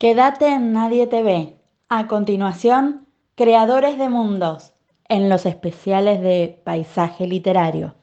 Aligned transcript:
Quédate 0.00 0.46
en 0.46 0.72
Nadie 0.72 1.06
te 1.06 1.22
ve. 1.22 1.60
A 1.90 2.08
continuación, 2.08 3.06
Creadores 3.34 3.98
de 3.98 4.08
Mundos, 4.08 4.72
en 5.10 5.28
los 5.28 5.44
especiales 5.44 6.22
de 6.22 6.62
Paisaje 6.64 7.26
Literario. 7.26 7.96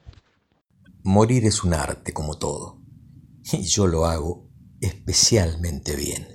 Morir 1.02 1.44
es 1.44 1.64
un 1.64 1.74
arte 1.74 2.12
como 2.12 2.38
todo, 2.38 2.80
y 3.52 3.64
yo 3.64 3.88
lo 3.88 4.06
hago 4.06 4.48
especialmente 4.80 5.96
bien. 5.96 6.28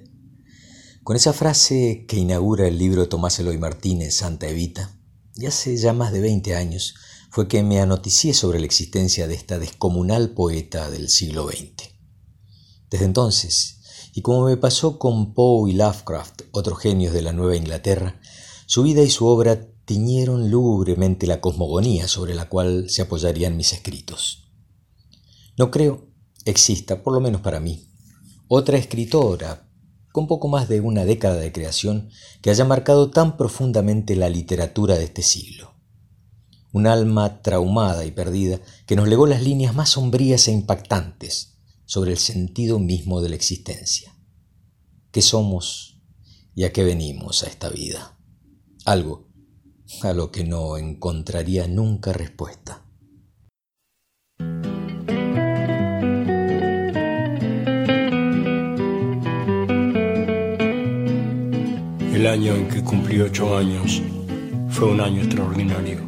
Con 1.01 1.15
esa 1.15 1.31
frase 1.31 2.03
que 2.09 2.17
inaugura 2.17 2.67
el 2.67 2.77
libro 2.77 2.99
de 2.99 3.07
Tomás 3.07 3.39
Eloy 3.39 3.57
Martínez, 3.57 4.17
Santa 4.17 4.49
Evita, 4.49 4.99
y 5.37 5.45
hace 5.45 5.77
ya 5.77 5.93
más 5.93 6.11
de 6.11 6.19
20 6.19 6.57
años 6.57 6.95
fue 7.29 7.47
que 7.47 7.63
me 7.63 7.79
anoticié 7.79 8.33
sobre 8.33 8.59
la 8.59 8.65
existencia 8.65 9.29
de 9.29 9.35
esta 9.35 9.59
descomunal 9.59 10.31
poeta 10.31 10.91
del 10.91 11.07
siglo 11.07 11.47
XX. 11.47 11.89
Desde 12.89 13.05
entonces, 13.05 13.72
y 14.15 14.21
como 14.21 14.45
me 14.45 14.57
pasó 14.57 14.99
con 14.99 15.33
Poe 15.33 15.71
y 15.71 15.73
Lovecraft, 15.73 16.43
otros 16.51 16.77
genios 16.79 17.13
de 17.13 17.23
la 17.23 17.33
Nueva 17.33 17.55
Inglaterra, 17.55 18.19
su 18.67 18.83
vida 18.83 19.01
y 19.01 19.09
su 19.09 19.25
obra 19.25 19.67
tiñeron 19.85 20.51
lúgubremente 20.51 21.25
la 21.25 21.41
cosmogonía 21.41 22.07
sobre 22.07 22.35
la 22.35 22.47
cual 22.47 22.89
se 22.89 23.01
apoyarían 23.01 23.57
mis 23.57 23.73
escritos. 23.73 24.51
No 25.57 25.71
creo 25.71 26.07
exista, 26.45 27.01
por 27.01 27.13
lo 27.13 27.21
menos 27.21 27.41
para 27.41 27.59
mí, 27.59 27.89
otra 28.47 28.77
escritora 28.77 29.67
con 30.11 30.27
poco 30.27 30.47
más 30.47 30.69
de 30.69 30.79
una 30.79 31.05
década 31.05 31.37
de 31.37 31.51
creación 31.51 32.09
que 32.41 32.51
haya 32.51 32.65
marcado 32.65 33.09
tan 33.09 33.35
profundamente 33.35 34.15
la 34.15 34.29
literatura 34.29 34.95
de 34.95 35.05
este 35.05 35.23
siglo. 35.23 35.73
Un 36.71 36.85
alma 36.85 37.41
traumada 37.41 38.05
y 38.05 38.11
perdida 38.11 38.59
que 38.85 38.95
nos 38.95 39.07
legó 39.07 39.25
las 39.25 39.41
líneas 39.41 39.73
más 39.73 39.89
sombrías 39.89 40.47
e 40.47 40.51
impactantes 40.51 41.53
sobre 41.85 42.11
el 42.11 42.17
sentido 42.17 42.79
mismo 42.79 43.21
de 43.21 43.29
la 43.29 43.35
existencia. 43.35 44.12
¿Qué 45.13 45.21
somos 45.21 46.01
y 46.55 46.63
a 46.63 46.73
qué 46.73 46.83
venimos 46.83 47.43
a 47.43 47.47
esta 47.47 47.69
vida? 47.69 48.17
Algo 48.83 49.27
a 50.01 50.11
lo 50.11 50.31
que 50.31 50.43
no 50.43 50.75
encontraría 50.75 51.67
nunca 51.67 52.13
respuesta. 52.13 52.83
El 62.11 62.25
año 62.25 62.55
en 62.55 62.67
que 62.69 62.83
cumplí 62.83 63.21
ocho 63.21 63.55
años 63.55 64.01
fue 64.69 64.87
un 64.89 64.99
año 64.99 65.21
extraordinario. 65.21 66.07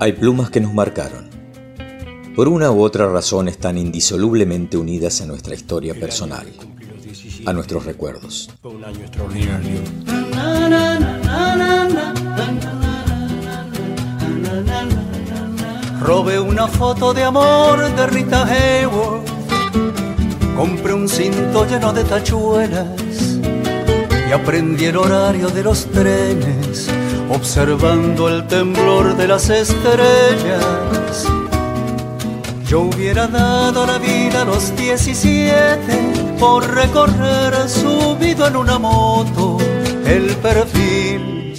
hay 0.00 0.14
plumas 0.14 0.48
que 0.48 0.60
nos 0.60 0.72
marcaron. 0.72 1.28
Por 2.34 2.48
una 2.48 2.70
u 2.70 2.82
otra 2.82 3.06
razón 3.06 3.48
están 3.48 3.76
indisolublemente 3.76 4.78
unidas 4.78 5.20
a 5.20 5.26
nuestra 5.26 5.54
historia 5.54 5.94
personal, 5.94 6.46
a 7.44 7.52
nuestros 7.52 7.84
recuerdos. 7.84 8.48
Robé 16.00 16.40
una 16.40 16.66
foto 16.66 17.12
de 17.12 17.22
amor 17.22 17.94
de 17.94 18.06
Rita 18.06 18.46
Hayworth. 18.46 19.28
Compré 20.56 20.94
un 20.94 21.08
cinto 21.08 21.66
lleno 21.66 21.92
de 21.92 22.04
tachuelas 22.04 23.38
y 24.28 24.32
aprendí 24.32 24.86
el 24.86 24.96
horario 24.96 25.50
de 25.50 25.62
los 25.62 25.84
trenes 25.86 26.88
observando 27.30 28.28
el 28.28 28.46
temblor 28.46 29.16
de 29.16 29.28
las 29.28 29.48
estrellas. 29.50 31.26
Yo 32.66 32.82
hubiera 32.82 33.26
dado 33.26 33.86
la 33.86 33.98
vida 33.98 34.42
a 34.42 34.44
los 34.44 34.76
17 34.76 36.36
por 36.38 36.68
recorrer 36.74 37.68
subido 37.68 38.46
en 38.46 38.56
una 38.56 38.78
moto 38.78 39.58
el 40.06 40.36
perfil 40.36 41.54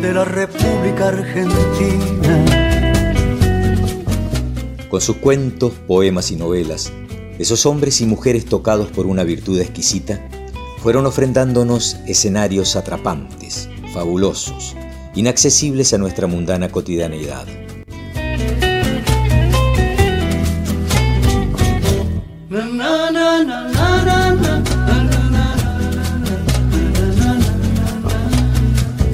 de 0.00 0.14
la 0.14 0.24
República 0.24 1.08
Argentina. 1.08 2.44
Con 4.88 5.00
sus 5.00 5.16
cuentos, 5.16 5.72
poemas 5.86 6.30
y 6.30 6.36
novelas, 6.36 6.92
esos 7.38 7.66
hombres 7.66 8.00
y 8.00 8.06
mujeres 8.06 8.46
tocados 8.46 8.88
por 8.88 9.06
una 9.06 9.22
virtud 9.22 9.60
exquisita 9.60 10.20
fueron 10.78 11.04
ofrendándonos 11.04 11.98
escenarios 12.06 12.74
atrapantes, 12.74 13.68
fabulosos, 13.92 14.76
inaccesibles 15.14 15.92
a 15.92 15.98
nuestra 15.98 16.26
mundana 16.26 16.68
cotidianeidad. 16.68 17.46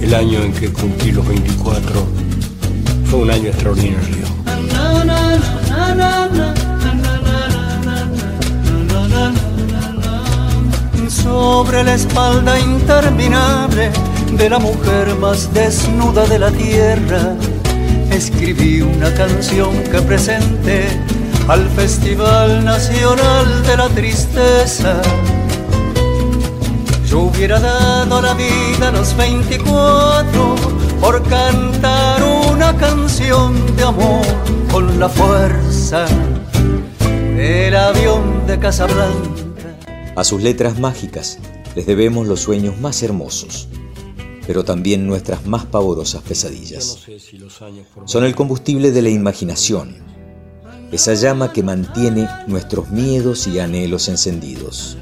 El 0.01 0.15
año 0.15 0.43
en 0.43 0.53
que 0.53 0.73
cumplí 0.73 1.13
los 1.13 1.27
24 1.27 2.07
fue 3.07 3.21
un 3.21 3.31
año 3.31 3.49
extraordinario. 3.49 4.27
Sobre 11.09 11.83
la 11.83 11.95
espalda 11.95 12.61
interminable 12.61 13.91
de 14.37 14.51
la 14.51 14.59
mujer 14.59 15.15
más 15.17 15.53
desnuda 15.55 16.27
de 16.27 16.39
la 16.39 16.51
tierra, 16.51 17.35
escribí 18.11 18.83
una 18.83 19.13
canción 19.15 19.83
que 19.85 20.03
presenté 20.03 20.87
al 21.49 21.69
Festival 21.71 22.65
Nacional 22.65 23.63
de 23.67 23.77
la 23.77 23.89
Tristeza. 23.89 25.01
Yo 27.07 27.21
hubiera 27.21 27.61
dado 27.61 28.21
la 28.21 28.35
vida 28.35 28.89
a 28.89 28.93
los 28.93 29.17
24 29.17 30.57
por 31.01 31.23
cantar 31.29 32.23
una 32.53 32.77
canción 32.77 33.55
de 33.77 33.85
amor 33.85 34.27
con 34.71 34.99
la 34.99 35.09
fuerza 35.09 36.07
del 37.37 37.77
avión 37.77 38.47
de 38.47 38.59
Casablanca. 38.59 39.77
A 40.15 40.25
sus 40.25 40.43
letras 40.43 40.79
mágicas 40.79 41.39
les 41.75 41.87
debemos 41.87 42.27
los 42.27 42.41
sueños 42.41 42.79
más 42.79 43.03
hermosos, 43.03 43.69
pero 44.47 44.65
también 44.65 45.07
nuestras 45.07 45.45
más 45.47 45.67
pavorosas 45.67 46.23
pesadillas. 46.23 46.99
Son 48.05 48.25
el 48.25 48.35
combustible 48.35 48.93
de 48.93 49.03
la 49.03 49.09
imaginación, 49.09 49.97
esa 50.93 51.15
llama 51.15 51.53
que 51.53 51.63
mantiene 51.63 52.29
nuestros 52.47 52.91
miedos 52.91 53.47
y 53.47 53.59
anhelos 53.59 54.09
encendidos. 54.09 54.97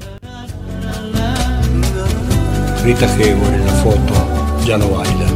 Rita 2.83 3.07
Hayworth 3.15 3.53
en 3.53 3.65
la 3.65 3.73
foto 3.73 4.13
ya 4.65 4.77
no 4.77 4.89
baila. 4.89 5.27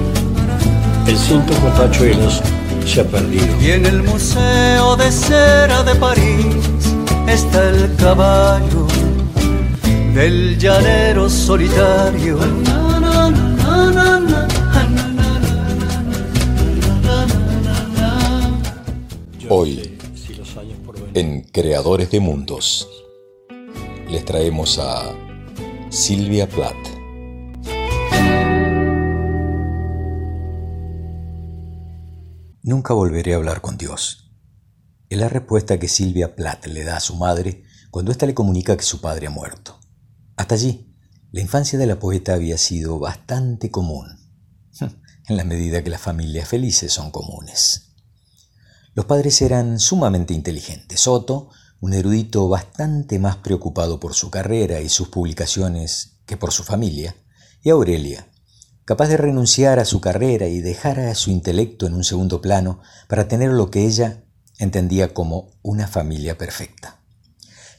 El 1.07 1.17
cinto 1.17 1.53
con 1.61 1.73
tachuelos 1.73 2.41
se 2.85 3.01
ha 3.01 3.03
perdido. 3.03 3.45
Y 3.61 3.71
en 3.71 3.85
el 3.85 4.03
Museo 4.03 4.95
de 4.95 5.11
Cera 5.11 5.83
de 5.83 5.95
París 5.95 6.45
está 7.27 7.69
el 7.69 7.95
caballo 7.95 8.87
del 10.13 10.57
llanero 10.57 11.29
solitario 11.29 12.39
Hoy, 19.51 19.97
en 21.15 21.41
Creadores 21.41 22.11
de 22.11 22.19
Mundos, 22.19 22.87
les 24.07 24.23
traemos 24.23 24.77
a 24.77 25.11
Silvia 25.89 26.47
Plath. 26.47 26.75
Nunca 32.61 32.93
volveré 32.93 33.33
a 33.33 33.37
hablar 33.37 33.61
con 33.61 33.77
Dios. 33.77 34.31
Es 35.09 35.17
la 35.17 35.29
respuesta 35.29 35.79
que 35.79 35.87
Silvia 35.87 36.35
Plath 36.35 36.67
le 36.67 36.83
da 36.83 36.97
a 36.97 36.99
su 36.99 37.15
madre 37.15 37.63
cuando 37.89 38.11
ésta 38.11 38.27
le 38.27 38.35
comunica 38.35 38.77
que 38.77 38.83
su 38.83 39.01
padre 39.01 39.25
ha 39.25 39.31
muerto. 39.31 39.79
Hasta 40.37 40.53
allí, 40.53 40.88
la 41.31 41.41
infancia 41.41 41.77
de 41.77 41.85
la 41.85 41.99
poeta 41.99 42.33
había 42.33 42.57
sido 42.57 42.97
bastante 42.97 43.69
común, 43.69 44.19
en 44.79 45.37
la 45.37 45.43
medida 45.43 45.83
que 45.83 45.91
las 45.91 46.01
familias 46.01 46.47
felices 46.47 46.91
son 46.91 47.11
comunes. 47.11 47.93
Los 48.95 49.05
padres 49.05 49.41
eran 49.41 49.79
sumamente 49.79 50.33
inteligentes. 50.33 51.07
Otto, 51.07 51.49
un 51.79 51.93
erudito 51.93 52.49
bastante 52.49 53.19
más 53.19 53.37
preocupado 53.37 53.99
por 53.99 54.13
su 54.13 54.29
carrera 54.31 54.81
y 54.81 54.89
sus 54.89 55.09
publicaciones 55.09 56.19
que 56.25 56.35
por 56.35 56.51
su 56.51 56.63
familia, 56.63 57.15
y 57.61 57.69
Aurelia, 57.69 58.27
capaz 58.85 59.07
de 59.07 59.17
renunciar 59.17 59.79
a 59.79 59.85
su 59.85 60.01
carrera 60.01 60.47
y 60.47 60.61
dejar 60.61 60.99
a 60.99 61.13
su 61.13 61.29
intelecto 61.29 61.85
en 61.85 61.93
un 61.93 62.03
segundo 62.03 62.41
plano 62.41 62.81
para 63.07 63.27
tener 63.27 63.51
lo 63.51 63.69
que 63.69 63.85
ella 63.85 64.23
entendía 64.57 65.13
como 65.13 65.51
una 65.61 65.87
familia 65.87 66.37
perfecta. 66.37 66.98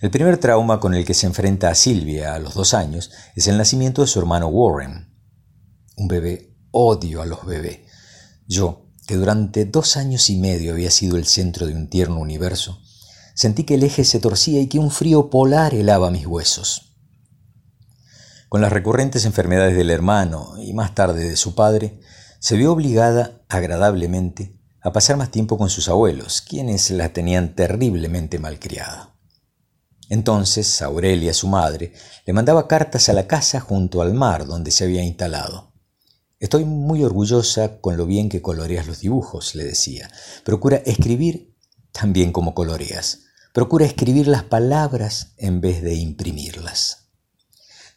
El 0.01 0.11
primer 0.11 0.39
trauma 0.39 0.81
con 0.81 0.95
el 0.95 1.05
que 1.05 1.13
se 1.13 1.27
enfrenta 1.27 1.69
a 1.69 1.75
Silvia 1.75 2.35
a 2.35 2.39
los 2.39 2.55
dos 2.55 2.73
años 2.73 3.11
es 3.37 3.49
el 3.49 3.59
nacimiento 3.59 4.01
de 4.01 4.09
su 4.09 4.19
hermano 4.19 4.49
Warren. 4.49 5.15
Un 5.99 6.09
bebé, 6.09 6.57
odio 6.71 7.21
a 7.21 7.27
los 7.27 7.45
bebés. 7.45 7.81
Yo, 8.47 8.87
que 9.07 9.17
durante 9.17 9.67
dos 9.67 9.99
años 9.99 10.31
y 10.31 10.39
medio 10.39 10.73
había 10.73 10.91
sido 10.91 11.19
el 11.19 11.27
centro 11.27 11.67
de 11.67 11.75
un 11.75 11.91
tierno 11.91 12.19
universo, 12.19 12.81
sentí 13.35 13.65
que 13.65 13.75
el 13.75 13.83
eje 13.83 14.05
se 14.05 14.21
torcía 14.21 14.63
y 14.63 14.69
que 14.69 14.79
un 14.79 14.91
frío 14.91 15.29
polar 15.29 15.75
helaba 15.75 16.11
mis 16.11 16.27
huesos. 16.27 16.97
Con 18.49 18.63
las 18.63 18.73
recurrentes 18.73 19.27
enfermedades 19.27 19.77
del 19.77 19.91
hermano 19.91 20.55
y 20.63 20.73
más 20.73 20.95
tarde 20.95 21.29
de 21.29 21.37
su 21.37 21.55
padre, 21.55 22.01
se 22.39 22.57
vio 22.57 22.73
obligada, 22.73 23.43
agradablemente, 23.51 24.59
a 24.83 24.95
pasar 24.95 25.19
más 25.19 25.31
tiempo 25.31 25.59
con 25.59 25.69
sus 25.69 25.91
abuelos, 25.91 26.41
quienes 26.41 26.91
la 26.91 27.13
tenían 27.13 27.55
terriblemente 27.55 28.39
malcriada. 28.39 29.10
Entonces 30.11 30.83
Aurelia, 30.83 31.33
su 31.33 31.47
madre, 31.47 31.93
le 32.27 32.33
mandaba 32.33 32.67
cartas 32.67 33.09
a 33.09 33.13
la 33.13 33.29
casa 33.29 33.61
junto 33.61 34.03
al 34.03 34.13
mar 34.13 34.45
donde 34.45 34.73
se 34.73 34.83
había 34.83 35.05
instalado. 35.05 35.73
Estoy 36.41 36.65
muy 36.65 37.05
orgullosa 37.05 37.81
con 37.81 37.97
lo 37.97 38.07
bien 38.07 38.29
que 38.29 38.43
coloreas 38.43 38.89
los 38.89 39.01
dibujos, 39.01 39.55
le 39.55 39.63
decía. 39.63 40.11
Procura 40.45 40.79
escribir 40.79 41.55
tan 41.93 42.13
bien 42.13 42.33
como 42.33 42.55
coloreas. 42.55 43.21
Procura 43.53 43.87
escribir 43.87 44.27
las 44.27 44.43
palabras 44.43 45.35
en 45.37 45.61
vez 45.61 45.81
de 45.81 45.95
imprimirlas. 45.95 47.11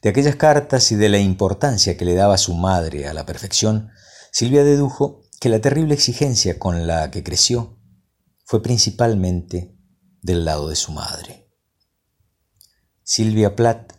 De 0.04 0.09
aquellas 0.09 0.36
cartas 0.36 0.92
y 0.92 0.95
de 0.95 1.09
la 1.09 1.18
importancia 1.18 1.98
que 1.98 2.06
le 2.06 2.13
daba 2.13 2.38
su 2.38 2.54
madre 2.54 3.07
a 3.07 3.13
la 3.13 3.25
perfección, 3.25 3.89
Silvia 4.31 4.63
dedujo 4.63 5.24
que 5.39 5.50
la 5.50 5.62
terrible 5.62 5.95
exigencia 5.95 6.59
con 6.59 6.86
la 6.86 7.09
que 7.09 7.24
creció 7.24 7.80
fue 8.45 8.62
principalmente 8.62 9.75
del 10.21 10.45
lado 10.45 10.69
de 10.69 10.75
su 10.75 10.92
madre. 10.92 11.43
Silvia 13.06 13.58
Platt 13.58 13.94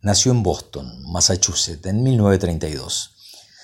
nació 0.00 0.30
en 0.30 0.44
Boston, 0.44 1.10
Massachusetts, 1.10 1.86
en 1.86 2.04
1932. 2.04 3.10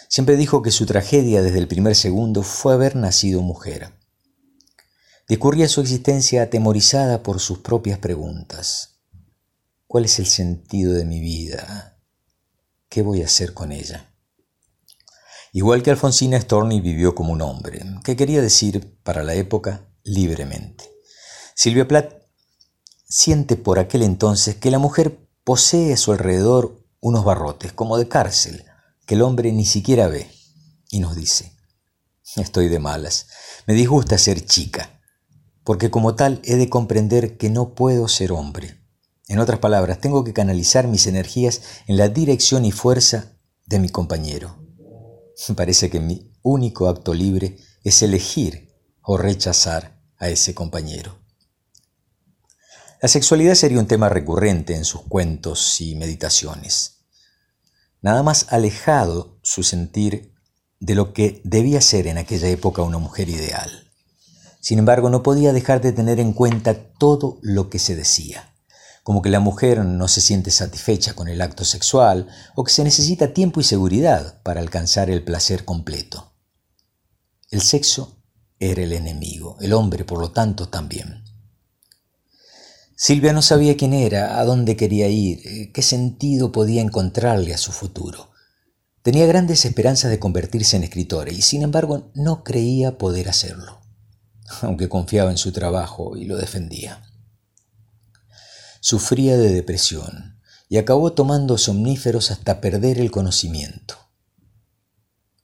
Siempre 0.08 0.36
dijo 0.36 0.62
que 0.62 0.72
su 0.72 0.84
tragedia 0.84 1.42
desde 1.42 1.58
el 1.58 1.68
primer 1.68 1.94
segundo 1.94 2.42
fue 2.42 2.74
haber 2.74 2.96
nacido 2.96 3.40
mujer. 3.40 3.92
Discurría 5.28 5.68
su 5.68 5.80
existencia 5.80 6.42
atemorizada 6.42 7.22
por 7.22 7.38
sus 7.38 7.58
propias 7.58 8.00
preguntas. 8.00 9.00
¿Cuál 9.86 10.06
es 10.06 10.18
el 10.18 10.26
sentido 10.26 10.92
de 10.92 11.04
mi 11.04 11.20
vida? 11.20 12.02
¿Qué 12.88 13.02
voy 13.02 13.22
a 13.22 13.26
hacer 13.26 13.54
con 13.54 13.70
ella? 13.70 14.12
Igual 15.52 15.84
que 15.84 15.92
Alfonsina 15.92 16.40
Storni 16.40 16.80
vivió 16.80 17.14
como 17.14 17.32
un 17.32 17.42
hombre, 17.42 17.84
que 18.02 18.16
quería 18.16 18.42
decir, 18.42 18.98
para 19.04 19.22
la 19.22 19.34
época, 19.34 19.88
libremente. 20.02 20.84
Silvia 21.54 21.86
Plath 21.86 22.19
siente 23.10 23.56
por 23.56 23.80
aquel 23.80 24.02
entonces 24.02 24.54
que 24.54 24.70
la 24.70 24.78
mujer 24.78 25.28
posee 25.44 25.92
a 25.92 25.96
su 25.96 26.12
alrededor 26.12 26.86
unos 27.00 27.24
barrotes, 27.24 27.72
como 27.72 27.98
de 27.98 28.08
cárcel, 28.08 28.64
que 29.04 29.16
el 29.16 29.22
hombre 29.22 29.52
ni 29.52 29.64
siquiera 29.64 30.06
ve, 30.06 30.30
y 30.90 31.00
nos 31.00 31.16
dice, 31.16 31.56
estoy 32.36 32.68
de 32.68 32.78
malas, 32.78 33.26
me 33.66 33.74
disgusta 33.74 34.16
ser 34.16 34.46
chica, 34.46 35.00
porque 35.64 35.90
como 35.90 36.14
tal 36.14 36.40
he 36.44 36.54
de 36.54 36.70
comprender 36.70 37.36
que 37.36 37.50
no 37.50 37.74
puedo 37.74 38.06
ser 38.06 38.30
hombre. 38.30 38.78
En 39.26 39.40
otras 39.40 39.58
palabras, 39.58 40.00
tengo 40.00 40.22
que 40.22 40.32
canalizar 40.32 40.86
mis 40.86 41.06
energías 41.06 41.62
en 41.86 41.96
la 41.96 42.08
dirección 42.08 42.64
y 42.64 42.70
fuerza 42.70 43.38
de 43.66 43.80
mi 43.80 43.88
compañero. 43.88 44.56
Parece 45.56 45.90
que 45.90 46.00
mi 46.00 46.32
único 46.42 46.88
acto 46.88 47.12
libre 47.12 47.56
es 47.82 48.02
elegir 48.02 48.68
o 49.02 49.16
rechazar 49.16 50.00
a 50.16 50.28
ese 50.28 50.54
compañero. 50.54 51.19
La 53.00 53.08
sexualidad 53.08 53.54
sería 53.54 53.78
un 53.78 53.86
tema 53.86 54.08
recurrente 54.08 54.74
en 54.74 54.84
sus 54.84 55.02
cuentos 55.02 55.80
y 55.80 55.94
meditaciones. 55.94 56.98
Nada 58.02 58.22
más 58.22 58.46
alejado 58.50 59.38
su 59.42 59.62
sentir 59.62 60.34
de 60.80 60.94
lo 60.94 61.12
que 61.12 61.40
debía 61.44 61.80
ser 61.80 62.06
en 62.06 62.18
aquella 62.18 62.48
época 62.48 62.82
una 62.82 62.98
mujer 62.98 63.28
ideal. 63.28 63.90
Sin 64.60 64.78
embargo, 64.78 65.10
no 65.10 65.22
podía 65.22 65.52
dejar 65.52 65.80
de 65.80 65.92
tener 65.92 66.20
en 66.20 66.32
cuenta 66.32 66.74
todo 66.74 67.38
lo 67.42 67.70
que 67.70 67.78
se 67.78 67.96
decía 67.96 68.50
como 69.02 69.22
que 69.22 69.30
la 69.30 69.40
mujer 69.40 69.84
no 69.84 70.08
se 70.08 70.20
siente 70.20 70.50
satisfecha 70.50 71.14
con 71.14 71.28
el 71.28 71.40
acto 71.40 71.64
sexual 71.64 72.28
o 72.54 72.64
que 72.64 72.72
se 72.72 72.84
necesita 72.84 73.32
tiempo 73.32 73.60
y 73.60 73.64
seguridad 73.64 74.40
para 74.42 74.60
alcanzar 74.60 75.10
el 75.10 75.24
placer 75.24 75.64
completo. 75.64 76.32
El 77.50 77.62
sexo 77.62 78.22
era 78.58 78.82
el 78.82 78.92
enemigo, 78.92 79.56
el 79.60 79.72
hombre 79.72 80.04
por 80.04 80.20
lo 80.20 80.30
tanto 80.30 80.68
también. 80.68 81.24
Silvia 83.02 83.32
no 83.32 83.40
sabía 83.40 83.78
quién 83.78 83.94
era, 83.94 84.38
a 84.38 84.44
dónde 84.44 84.76
quería 84.76 85.08
ir, 85.08 85.72
qué 85.72 85.80
sentido 85.80 86.52
podía 86.52 86.82
encontrarle 86.82 87.54
a 87.54 87.56
su 87.56 87.72
futuro. 87.72 88.30
Tenía 89.00 89.24
grandes 89.24 89.64
esperanzas 89.64 90.10
de 90.10 90.18
convertirse 90.18 90.76
en 90.76 90.84
escritora 90.84 91.32
y 91.32 91.40
sin 91.40 91.62
embargo 91.62 92.10
no 92.14 92.44
creía 92.44 92.98
poder 92.98 93.30
hacerlo, 93.30 93.80
aunque 94.60 94.90
confiaba 94.90 95.30
en 95.30 95.38
su 95.38 95.50
trabajo 95.50 96.14
y 96.18 96.26
lo 96.26 96.36
defendía. 96.36 97.02
Sufría 98.80 99.38
de 99.38 99.48
depresión 99.48 100.38
y 100.68 100.76
acabó 100.76 101.14
tomando 101.14 101.56
somníferos 101.56 102.30
hasta 102.30 102.60
perder 102.60 102.98
el 102.98 103.10
conocimiento. 103.10 103.94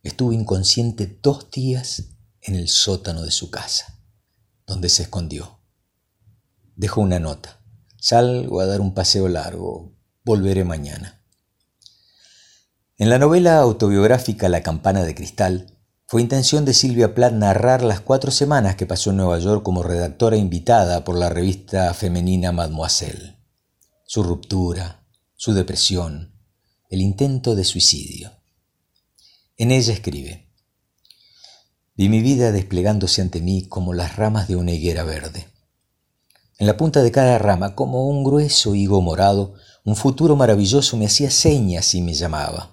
Estuvo 0.03 0.35
inconsciente 0.35 1.19
dos 1.23 1.51
días 1.51 2.03
en 2.43 2.55
el 2.55 2.69
sótano 2.69 3.23
de 3.23 3.31
su 3.31 3.51
casa, 3.51 3.99
donde 4.67 4.91
se 4.91 5.05
escondió. 5.05 5.56
Dejó 6.77 7.01
una 7.01 7.19
nota. 7.19 7.59
Salgo 7.99 8.61
a 8.61 8.67
dar 8.67 8.83
un 8.83 8.93
paseo 8.93 9.29
largo. 9.29 9.95
Volveré 10.25 10.63
mañana. 10.63 11.23
En 12.99 13.09
la 13.09 13.19
novela 13.19 13.59
autobiográfica 13.59 14.51
La 14.51 14.63
campana 14.63 15.03
de 15.03 15.15
cristal, 15.15 15.73
fue 16.07 16.21
intención 16.21 16.67
de 16.67 16.75
Silvia 16.75 17.15
Plath 17.15 17.33
narrar 17.33 17.83
las 17.83 18.01
cuatro 18.01 18.31
semanas 18.31 18.77
que 18.77 18.85
pasó 18.85 19.11
en 19.11 19.17
Nueva 19.17 19.39
York 19.39 19.63
como 19.63 19.83
redactora 19.83 20.37
invitada 20.37 21.03
por 21.03 21.17
la 21.17 21.31
revista 21.31 21.93
femenina 21.95 22.53
Mademoiselle. 22.53 23.37
Su 24.05 24.23
ruptura, 24.23 25.03
su 25.35 25.55
depresión, 25.55 26.35
el 26.91 27.01
intento 27.01 27.57
de 27.57 27.65
suicidio. 27.65 28.33
En 29.57 29.73
ella 29.73 29.95
escribe, 29.95 30.53
Vi 31.95 32.11
mi 32.11 32.21
vida 32.21 32.53
desplegándose 32.53 33.23
ante 33.23 33.41
mí 33.41 33.67
como 33.67 33.95
las 33.95 34.17
ramas 34.17 34.47
de 34.47 34.57
una 34.57 34.73
higuera 34.73 35.03
verde. 35.05 35.56
En 36.59 36.67
la 36.67 36.77
punta 36.79 37.03
de 37.03 37.13
cada 37.13 37.37
rama, 37.37 37.75
como 37.75 38.09
un 38.09 38.25
grueso 38.25 38.75
higo 38.75 39.03
morado, 39.03 39.55
un 39.85 39.95
futuro 39.95 40.37
maravilloso 40.37 40.97
me 40.97 41.05
hacía 41.05 41.31
señas 41.31 41.95
y 41.95 42.01
me 42.01 42.15
llamaba. 42.15 42.73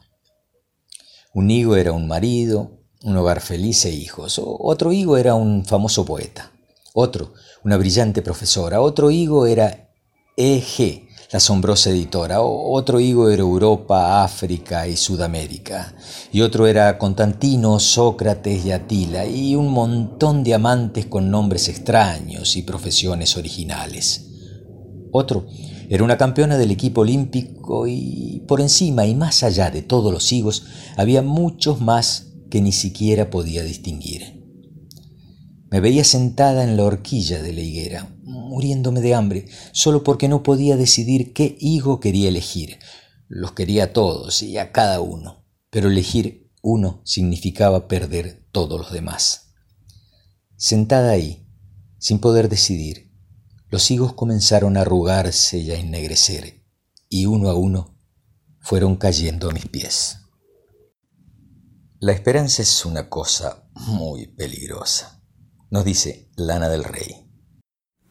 Un 1.33 1.51
higo 1.51 1.75
era 1.75 1.91
un 1.91 2.07
marido, 2.07 2.79
un 3.03 3.17
hogar 3.17 3.41
feliz 3.41 3.83
e 3.83 3.91
hijos. 3.91 4.39
Otro 4.41 4.93
higo 4.93 5.17
era 5.17 5.35
un 5.35 5.65
famoso 5.65 6.05
poeta. 6.05 6.53
Otro, 6.93 7.33
una 7.65 7.75
brillante 7.75 8.21
profesora. 8.21 8.79
Otro 8.79 9.11
higo 9.11 9.47
era 9.47 9.89
E.G., 10.37 11.09
la 11.33 11.37
asombrosa 11.37 11.89
editora. 11.89 12.41
Otro 12.41 12.99
higo 12.99 13.27
era 13.27 13.41
Europa, 13.41 14.23
África 14.23 14.87
y 14.87 14.95
Sudamérica. 14.95 15.95
Y 16.31 16.41
otro 16.41 16.67
era 16.67 16.99
Constantino, 16.99 17.79
Sócrates 17.79 18.63
y 18.63 18.71
Atila. 18.71 19.25
Y 19.25 19.55
un 19.55 19.69
montón 19.69 20.43
de 20.43 20.53
amantes 20.53 21.07
con 21.07 21.31
nombres 21.31 21.69
extraños 21.69 22.55
y 22.55 22.61
profesiones 22.61 23.35
originales. 23.35 24.29
Otro 25.11 25.47
era 25.89 26.03
una 26.03 26.17
campeona 26.17 26.57
del 26.59 26.69
equipo 26.69 27.01
olímpico 27.01 27.87
y 27.87 28.43
por 28.47 28.61
encima 28.61 29.07
y 29.07 29.15
más 29.15 29.41
allá 29.41 29.71
de 29.71 29.81
todos 29.81 30.13
los 30.13 30.31
higos 30.31 30.65
había 30.97 31.23
muchos 31.23 31.81
más 31.81 32.27
que 32.51 32.61
ni 32.61 32.71
siquiera 32.71 33.31
podía 33.31 33.63
distinguir. 33.63 34.42
Me 35.73 35.79
veía 35.79 36.03
sentada 36.03 36.63
en 36.63 36.77
la 36.77 36.83
horquilla 36.83 37.41
de 37.41 37.51
la 37.51 37.61
higuera, 37.61 38.15
muriéndome 38.21 39.01
de 39.01 39.15
hambre, 39.15 39.47
solo 39.71 40.03
porque 40.03 40.27
no 40.27 40.43
podía 40.43 40.77
decidir 40.77 41.33
qué 41.33 41.57
higo 41.59 41.99
quería 41.99 42.29
elegir. 42.29 42.77
Los 43.27 43.53
quería 43.53 43.85
a 43.85 43.91
todos 43.91 44.43
y 44.43 44.59
a 44.59 44.71
cada 44.71 45.01
uno, 45.01 45.47
pero 45.71 45.89
elegir 45.89 46.51
uno 46.61 47.01
significaba 47.05 47.87
perder 47.87 48.45
todos 48.51 48.79
los 48.79 48.91
demás. 48.91 49.55
Sentada 50.57 51.09
ahí, 51.09 51.47
sin 51.97 52.19
poder 52.19 52.49
decidir, 52.49 53.11
los 53.69 53.89
higos 53.89 54.13
comenzaron 54.13 54.77
a 54.77 54.81
arrugarse 54.81 55.57
y 55.57 55.71
a 55.71 55.79
ennegrecer, 55.79 56.63
y 57.09 57.25
uno 57.25 57.49
a 57.49 57.55
uno 57.55 57.97
fueron 58.59 58.95
cayendo 58.95 59.49
a 59.49 59.53
mis 59.53 59.65
pies. 59.65 60.19
La 61.99 62.11
esperanza 62.11 62.61
es 62.61 62.85
una 62.85 63.09
cosa 63.09 63.67
muy 63.73 64.27
peligrosa. 64.27 65.12
Nos 65.73 65.85
dice 65.85 66.27
Lana 66.35 66.69
del 66.69 66.83
Rey. 66.83 67.25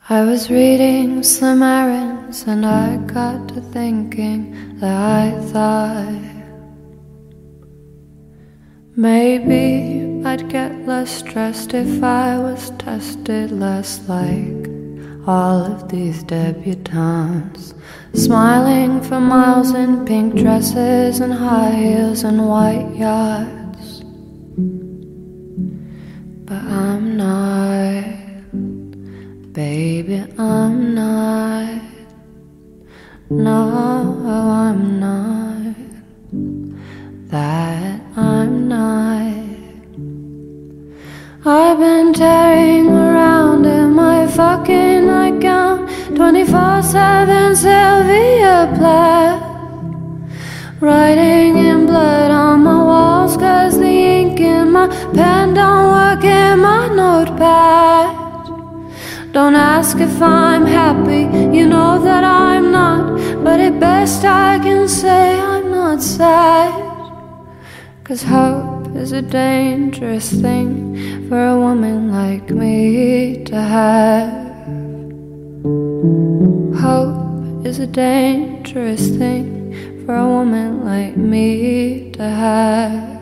I 0.09 0.25
was 0.25 0.51
reading 0.51 1.23
Slim 1.23 1.63
Aarons 1.63 2.43
and 2.49 2.67
I 2.67 2.97
got 3.07 3.47
to 3.55 3.61
thinking 3.61 4.81
that 4.81 4.91
I 4.93 5.31
thought 5.53 6.09
maybe 8.97 10.27
I'd 10.27 10.49
get 10.49 10.89
less 10.89 11.19
stressed 11.21 11.73
if 11.73 12.03
I 12.03 12.37
was 12.37 12.71
tested 12.79 13.53
less 13.53 14.01
like 14.09 14.67
all 15.29 15.63
of 15.65 15.89
these 15.89 16.25
debutantes. 16.25 17.75
Smiling 18.13 19.01
for 19.03 19.21
miles 19.21 19.71
in 19.73 20.05
pink 20.05 20.35
dresses 20.35 21.21
and 21.21 21.33
high 21.33 21.77
heels 21.77 22.25
and 22.25 22.49
white 22.49 22.93
yachts. 22.97 23.62
But 26.53 26.65
I'm 26.65 27.17
not, 27.17 28.05
baby, 29.55 30.23
I'm 30.37 30.95
not. 30.95 31.81
No, 33.31 33.63
I'm 34.27 35.01
not. 35.01 35.75
That 37.31 38.03
I'm 38.19 38.69
not. 38.69 39.33
I've 41.47 41.79
been 41.79 42.13
tearing 42.13 42.89
around 42.89 43.65
in 43.65 43.95
my 43.95 44.27
fucking 44.27 45.07
nightgown 45.07 45.89
24 46.15 46.83
7 46.83 47.57
Sylvia 47.57 48.71
Plath. 48.77 49.43
Writing 50.83 51.57
in 51.57 51.87
blood 51.87 52.31
on 52.31 52.63
my 52.63 52.83
walls, 52.85 53.39
cause 53.39 53.72
don't 55.15 55.87
work 55.93 56.25
in 56.25 56.61
my 56.61 56.89
notepad. 56.89 58.23
Don't 59.33 59.55
ask 59.55 59.99
if 59.99 60.21
I'm 60.21 60.67
happy, 60.67 61.23
you 61.57 61.67
know 61.67 62.03
that 62.03 62.25
I'm 62.25 62.71
not. 62.71 63.43
But 63.43 63.61
at 63.61 63.81
best, 63.81 64.25
I 64.25 64.59
can 64.59 64.89
say 64.89 65.41
I'm 65.41 65.71
not 65.71 66.03
sad. 66.03 66.73
Cause 68.05 68.23
hope 68.23 68.95
is 68.95 69.13
a 69.13 69.23
dangerous 69.23 70.31
thing 70.31 71.29
for 71.29 71.43
a 71.47 71.59
woman 71.59 72.13
like 72.13 72.51
me 72.51 73.43
to 73.45 73.57
have. 73.57 74.43
Hope 76.79 77.65
is 77.65 77.79
a 77.79 77.87
dangerous 77.87 79.09
thing 79.17 80.05
for 80.05 80.15
a 80.17 80.27
woman 80.27 80.85
like 80.85 81.17
me 81.17 82.11
to 82.13 82.23
have. 82.23 83.22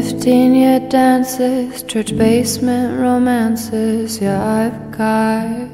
15 0.00 0.54
year 0.54 0.78
dances, 0.78 1.82
church 1.82 2.16
basement 2.16 3.00
romances, 3.00 4.20
yeah, 4.20 4.38
I've 4.40 4.92
got. 4.92 5.68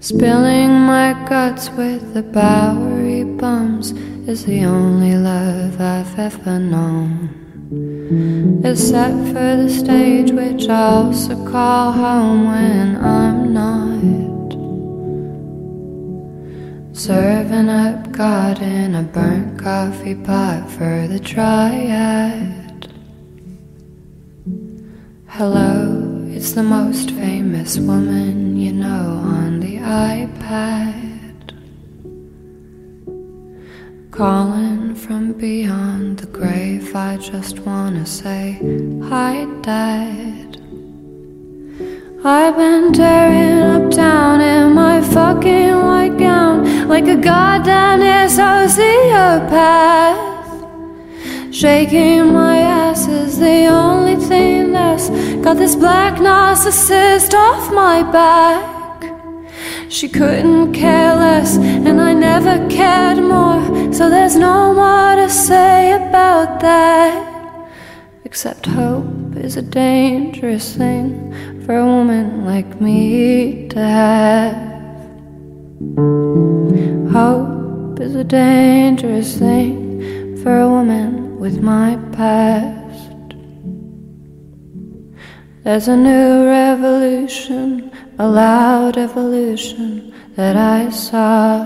Spilling 0.00 0.70
my 0.70 1.14
guts 1.26 1.70
with 1.70 2.12
the 2.12 2.22
Bowery 2.22 3.24
bums 3.24 3.92
is 4.28 4.44
the 4.44 4.66
only 4.66 5.16
love 5.16 5.80
I've 5.80 6.18
ever 6.18 6.58
known. 6.58 7.30
Except 8.62 9.16
for 9.28 9.56
the 9.56 9.70
stage, 9.70 10.32
which 10.32 10.68
I 10.68 10.82
also 10.82 11.42
call 11.50 11.92
home 11.92 12.48
when 12.48 12.96
I'm 13.02 13.54
not. 13.54 14.25
Serving 16.96 17.68
up 17.68 18.10
God 18.10 18.62
in 18.62 18.94
a 18.94 19.02
burnt 19.02 19.58
coffee 19.58 20.14
pot 20.14 20.66
for 20.70 21.06
the 21.06 21.18
triad. 21.18 22.90
Hello, 25.26 26.24
it's 26.30 26.52
the 26.52 26.62
most 26.62 27.10
famous 27.10 27.78
woman 27.78 28.56
you 28.56 28.72
know 28.72 29.20
on 29.22 29.60
the 29.60 29.76
iPad. 29.76 31.52
Calling 34.10 34.94
from 34.94 35.34
beyond 35.34 36.20
the 36.20 36.26
grave, 36.28 36.96
I 36.96 37.18
just 37.18 37.58
wanna 37.58 38.06
say 38.06 38.58
hi, 39.04 39.44
Dad. 39.60 40.56
I've 42.24 42.56
been 42.56 42.94
tearing 42.94 43.84
up 43.84 43.90
town 43.90 44.40
in 44.40 44.72
my 44.72 45.02
fucking 45.02 45.85
like 46.88 47.06
a 47.08 47.16
goddamn 47.16 48.00
sociopath. 48.28 50.26
Shaking 51.52 52.32
my 52.32 52.58
ass 52.58 53.08
is 53.08 53.38
the 53.38 53.66
only 53.66 54.16
thing 54.16 54.72
that's 54.72 55.08
got 55.42 55.56
this 55.56 55.74
black 55.74 56.18
narcissist 56.18 57.34
off 57.34 57.72
my 57.72 58.02
back. 58.02 58.76
She 59.88 60.08
couldn't 60.08 60.74
care 60.74 61.14
less, 61.14 61.56
and 61.56 62.00
I 62.00 62.12
never 62.12 62.68
cared 62.68 63.18
more, 63.18 63.92
so 63.92 64.10
there's 64.10 64.36
no 64.36 64.74
more 64.74 65.16
to 65.16 65.30
say 65.30 65.92
about 65.92 66.60
that. 66.60 67.70
Except 68.24 68.66
hope 68.66 69.36
is 69.36 69.56
a 69.56 69.62
dangerous 69.62 70.76
thing 70.76 71.32
for 71.64 71.76
a 71.76 71.86
woman 71.86 72.44
like 72.44 72.80
me 72.80 73.66
to 73.68 73.78
have. 73.78 74.75
Hope 77.12 78.00
is 78.00 78.14
a 78.14 78.24
dangerous 78.24 79.38
thing 79.38 80.36
for 80.42 80.60
a 80.60 80.68
woman 80.68 81.38
with 81.38 81.62
my 81.62 81.96
past. 82.12 83.34
There's 85.64 85.88
a 85.88 85.96
new 85.96 86.46
revolution, 86.46 87.90
a 88.18 88.28
loud 88.28 88.98
evolution 88.98 90.12
that 90.36 90.56
I 90.56 90.90
saw. 90.90 91.64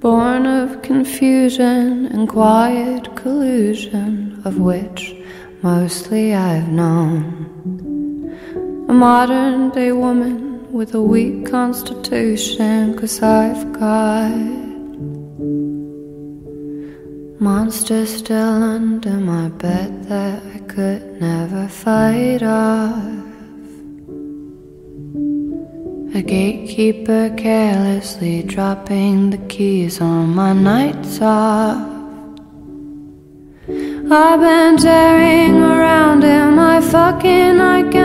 Born 0.00 0.46
of 0.46 0.82
confusion 0.82 2.06
and 2.06 2.28
quiet 2.28 3.16
collusion, 3.16 4.42
of 4.44 4.58
which 4.58 5.14
mostly 5.62 6.34
I've 6.34 6.68
known. 6.68 7.48
A 8.88 8.92
modern 8.92 9.70
day 9.70 9.92
woman 9.92 10.51
with 10.72 10.94
a 10.94 11.02
weak 11.02 11.50
constitution, 11.50 12.96
cause 12.96 13.22
I've 13.22 13.72
got 13.74 14.30
monsters 17.38 18.16
still 18.16 18.62
under 18.62 19.18
my 19.32 19.48
bed 19.50 20.04
that 20.04 20.42
I 20.54 20.58
could 20.60 21.20
never 21.20 21.68
fight 21.68 22.42
off. 22.42 23.04
A 26.14 26.22
gatekeeper 26.22 27.34
carelessly 27.36 28.42
dropping 28.42 29.28
the 29.28 29.42
keys 29.48 30.00
on 30.00 30.34
my 30.34 30.54
nights 30.54 31.20
off. 31.20 31.88
I've 33.68 34.40
been 34.40 34.76
tearing 34.78 35.62
around 35.62 36.24
in 36.24 36.56
my 36.56 36.80
fucking 36.80 37.58
nightgown 37.58 38.01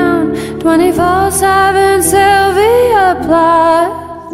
24 0.67 1.31
7 1.31 2.03
Sylvia 2.03 3.15
Plath. 3.23 4.33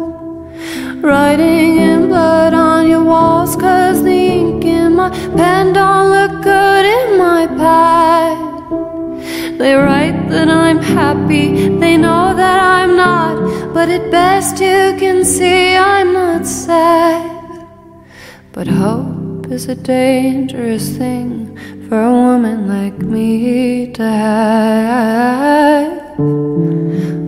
Writing 1.00 1.76
in 1.78 2.08
blood 2.08 2.52
on 2.52 2.88
your 2.88 3.04
walls, 3.04 3.54
cause 3.54 4.02
the 4.02 4.10
ink 4.10 4.64
in 4.64 4.96
my 4.96 5.10
pen 5.36 5.72
don't 5.72 6.10
look 6.10 6.42
good 6.42 6.84
in 6.98 7.18
my 7.18 7.46
pad. 7.46 8.36
They 9.60 9.74
write 9.74 10.28
that 10.30 10.48
I'm 10.48 10.78
happy, 10.78 11.68
they 11.78 11.96
know 11.96 12.34
that 12.34 12.58
I'm 12.60 12.96
not, 12.96 13.72
but 13.72 13.88
at 13.88 14.10
best 14.10 14.60
you 14.60 14.96
can 14.98 15.24
see 15.24 15.76
I'm 15.76 16.12
not 16.12 16.48
sad. 16.48 17.30
But 18.50 18.66
hope 18.66 19.52
is 19.52 19.68
a 19.68 19.76
dangerous 19.76 20.98
thing 20.98 21.43
for 21.88 22.00
a 22.00 22.12
woman 22.12 22.66
like 22.66 22.98
me 22.98 23.86
to 23.92 24.02
have. 24.02 25.92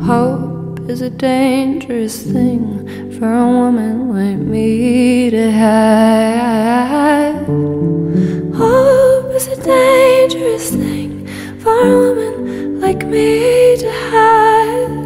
Hope 0.03 0.81
is 0.89 1.01
a 1.03 1.11
dangerous 1.11 2.23
thing 2.23 3.13
for 3.19 3.33
a 3.33 3.47
woman 3.47 4.15
like 4.15 4.39
me 4.39 5.31
to 5.31 5.51
have. 5.51 7.47
Hope 8.57 9.35
is 9.35 9.47
a 9.49 9.57
dangerous 9.63 10.71
thing 10.71 11.27
for 11.59 11.79
a 11.79 11.99
woman 11.99 12.81
like 12.81 13.07
me 13.07 13.77
to 13.77 13.91
have. 13.91 14.97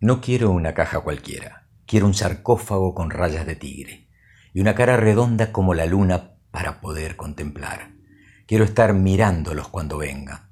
No 0.00 0.22
quiero 0.22 0.50
una 0.50 0.72
caja 0.72 1.00
cualquiera, 1.00 1.68
quiero 1.84 2.06
un 2.06 2.14
sarcófago 2.14 2.94
con 2.94 3.10
rayas 3.10 3.44
de 3.44 3.56
tigre 3.56 4.08
y 4.54 4.60
una 4.60 4.74
cara 4.74 4.96
redonda 4.96 5.52
como 5.52 5.74
la 5.74 5.84
luna 5.84 6.36
para 6.50 6.80
poder 6.80 7.16
contemplar. 7.16 7.92
Quiero 8.46 8.64
estar 8.64 8.94
mirándolos 8.94 9.68
cuando 9.68 9.98
vengan, 9.98 10.47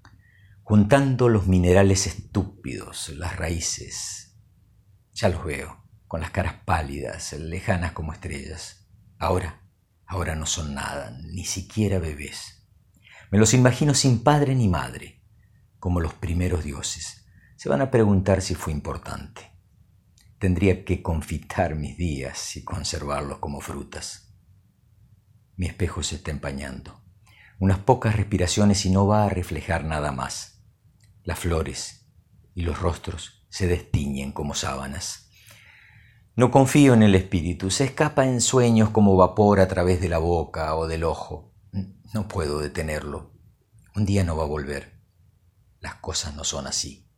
juntando 0.69 1.29
los 1.29 1.47
minerales 1.47 2.09
estúpidos, 2.09 3.11
las 3.11 3.37
raíces. 3.37 4.37
Ya 5.15 5.29
los 5.29 5.45
veo, 5.45 5.85
con 6.09 6.21
las 6.21 6.33
caras 6.33 6.55
pálidas, 6.65 7.35
lejanas 7.35 7.93
como 7.93 8.13
estrellas. 8.13 8.89
Ahora, 9.17 9.63
ahora 10.07 10.35
no 10.35 10.45
son 10.45 10.75
nada, 10.75 11.17
ni 11.23 11.45
siquiera 11.45 12.01
bebés. 12.01 12.69
Me 13.31 13.39
los 13.39 13.55
imagino 13.55 13.95
sin 13.95 14.25
padre 14.25 14.57
ni 14.57 14.67
madre, 14.67 15.23
como 15.79 16.01
los 16.01 16.15
primeros 16.15 16.65
dioses. 16.65 17.25
Se 17.57 17.69
van 17.69 17.81
a 17.81 17.93
preguntar 17.93 18.43
si 18.43 18.57
fue 18.57 18.73
importante. 18.73 19.53
Tendría 20.41 20.85
que 20.85 21.01
confitar 21.01 21.77
mis 21.77 21.97
días 21.97 22.57
y 22.57 22.65
conservarlos 22.65 23.39
como 23.39 23.61
frutas. 23.61 24.35
Mi 25.55 25.67
espejo 25.67 26.03
se 26.03 26.17
está 26.17 26.33
empañando. 26.33 27.05
Unas 27.61 27.79
pocas 27.79 28.17
respiraciones 28.17 28.85
y 28.85 28.91
no 28.91 29.07
va 29.07 29.27
a 29.27 29.29
reflejar 29.29 29.85
nada 29.85 30.11
más. 30.11 30.55
Las 31.27 31.41
flores 31.41 32.07
y 32.55 32.63
los 32.63 32.79
rostros 32.79 33.45
se 33.49 33.67
destiñen 33.67 34.31
como 34.31 34.55
sábanas. 34.55 35.29
No 36.37 36.53
confío 36.53 36.95
en 36.95 37.03
el 37.03 37.17
espíritu, 37.17 37.73
se 37.73 37.83
escapa 37.83 38.27
en 38.27 38.41
sueños 38.41 38.91
como 38.91 39.17
vapor 39.17 39.59
a 39.59 39.67
través 39.67 40.01
de 40.01 40.09
la 40.09 40.19
boca 40.19 40.77
o 40.77 40.87
del 40.87 41.03
ojo. 41.03 41.53
No 42.15 42.29
puedo 42.29 42.61
detenerlo. 42.61 43.35
Un 43.97 44.07
día 44.07 44.23
no 44.23 44.37
va 44.37 44.45
a 44.45 44.47
volver. 44.47 45.03
Las 45.81 45.97
cosas 45.97 46.37
no 46.37 46.45
son 46.45 46.69
así. 46.69 47.11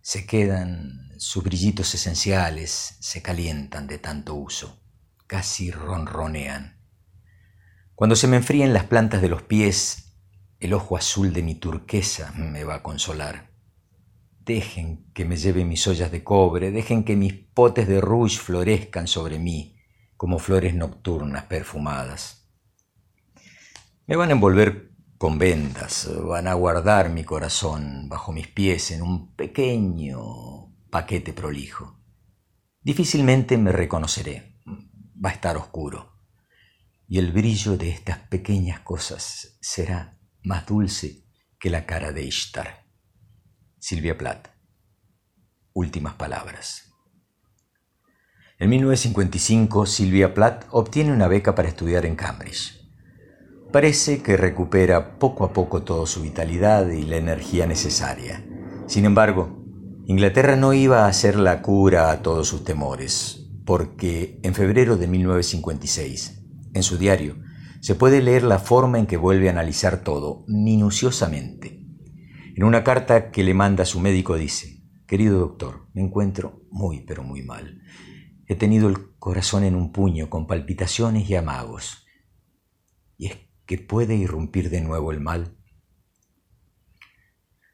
Se 0.00 0.26
quedan 0.26 1.12
sus 1.18 1.44
brillitos 1.44 1.94
esenciales, 1.94 2.96
se 2.98 3.22
calientan 3.22 3.86
de 3.86 3.98
tanto 3.98 4.34
uso, 4.34 4.82
casi 5.28 5.70
ronronean. 5.70 6.84
Cuando 7.94 8.16
se 8.16 8.26
me 8.26 8.38
enfríen 8.38 8.72
las 8.72 8.84
plantas 8.84 9.22
de 9.22 9.28
los 9.28 9.42
pies, 9.42 10.05
el 10.66 10.74
ojo 10.74 10.96
azul 10.96 11.32
de 11.32 11.42
mi 11.42 11.54
turquesa 11.54 12.32
me 12.32 12.64
va 12.64 12.76
a 12.76 12.82
consolar. 12.82 13.50
Dejen 14.44 15.10
que 15.12 15.24
me 15.24 15.36
lleve 15.36 15.64
mis 15.64 15.86
ollas 15.86 16.10
de 16.10 16.24
cobre, 16.24 16.72
dejen 16.72 17.04
que 17.04 17.16
mis 17.16 17.32
potes 17.34 17.86
de 17.86 18.00
rouge 18.00 18.38
florezcan 18.38 19.06
sobre 19.06 19.38
mí 19.38 19.78
como 20.16 20.38
flores 20.38 20.74
nocturnas 20.74 21.44
perfumadas. 21.44 22.50
Me 24.06 24.16
van 24.16 24.30
a 24.30 24.32
envolver 24.32 24.90
con 25.18 25.38
vendas, 25.38 26.10
van 26.24 26.48
a 26.48 26.54
guardar 26.54 27.10
mi 27.10 27.22
corazón 27.22 28.08
bajo 28.08 28.32
mis 28.32 28.48
pies 28.48 28.90
en 28.90 29.02
un 29.02 29.34
pequeño 29.34 30.74
paquete 30.90 31.32
prolijo. 31.32 32.00
Difícilmente 32.82 33.56
me 33.56 33.70
reconoceré, 33.70 34.58
va 35.24 35.30
a 35.30 35.32
estar 35.32 35.56
oscuro 35.56 36.16
y 37.08 37.18
el 37.18 37.30
brillo 37.30 37.76
de 37.76 37.90
estas 37.90 38.18
pequeñas 38.18 38.80
cosas 38.80 39.58
será 39.60 40.15
más 40.46 40.64
dulce 40.64 41.24
que 41.58 41.70
la 41.70 41.86
cara 41.86 42.12
de 42.12 42.22
Ishtar. 42.22 42.86
Silvia 43.80 44.16
Plath. 44.16 44.46
Últimas 45.72 46.14
palabras. 46.14 46.92
En 48.60 48.70
1955, 48.70 49.86
Silvia 49.86 50.34
Plath 50.34 50.66
obtiene 50.70 51.12
una 51.12 51.26
beca 51.26 51.56
para 51.56 51.68
estudiar 51.68 52.06
en 52.06 52.14
Cambridge. 52.14 52.80
Parece 53.72 54.22
que 54.22 54.36
recupera 54.36 55.18
poco 55.18 55.44
a 55.44 55.52
poco 55.52 55.82
toda 55.82 56.06
su 56.06 56.22
vitalidad 56.22 56.88
y 56.90 57.02
la 57.02 57.16
energía 57.16 57.66
necesaria. 57.66 58.46
Sin 58.86 59.04
embargo, 59.04 59.64
Inglaterra 60.06 60.54
no 60.54 60.72
iba 60.72 61.04
a 61.04 61.08
hacer 61.08 61.34
la 61.34 61.60
cura 61.60 62.12
a 62.12 62.22
todos 62.22 62.46
sus 62.46 62.62
temores, 62.62 63.48
porque 63.64 64.38
en 64.44 64.54
febrero 64.54 64.96
de 64.96 65.08
1956 65.08 66.44
en 66.72 66.82
su 66.84 66.98
diario 66.98 67.36
se 67.86 67.94
puede 67.94 68.20
leer 68.20 68.42
la 68.42 68.58
forma 68.58 68.98
en 68.98 69.06
que 69.06 69.16
vuelve 69.16 69.46
a 69.46 69.52
analizar 69.52 70.02
todo, 70.02 70.44
minuciosamente. 70.48 71.86
En 72.56 72.64
una 72.64 72.82
carta 72.82 73.30
que 73.30 73.44
le 73.44 73.54
manda 73.54 73.84
a 73.84 73.86
su 73.86 74.00
médico 74.00 74.34
dice, 74.34 74.82
Querido 75.06 75.38
doctor, 75.38 75.86
me 75.94 76.02
encuentro 76.02 76.64
muy 76.68 77.02
pero 77.02 77.22
muy 77.22 77.44
mal. 77.44 77.80
He 78.48 78.56
tenido 78.56 78.88
el 78.88 79.16
corazón 79.20 79.62
en 79.62 79.76
un 79.76 79.92
puño 79.92 80.28
con 80.28 80.48
palpitaciones 80.48 81.30
y 81.30 81.36
amagos. 81.36 82.04
¿Y 83.16 83.26
es 83.26 83.36
que 83.66 83.78
puede 83.78 84.16
irrumpir 84.16 84.68
de 84.68 84.80
nuevo 84.80 85.12
el 85.12 85.20
mal? 85.20 85.56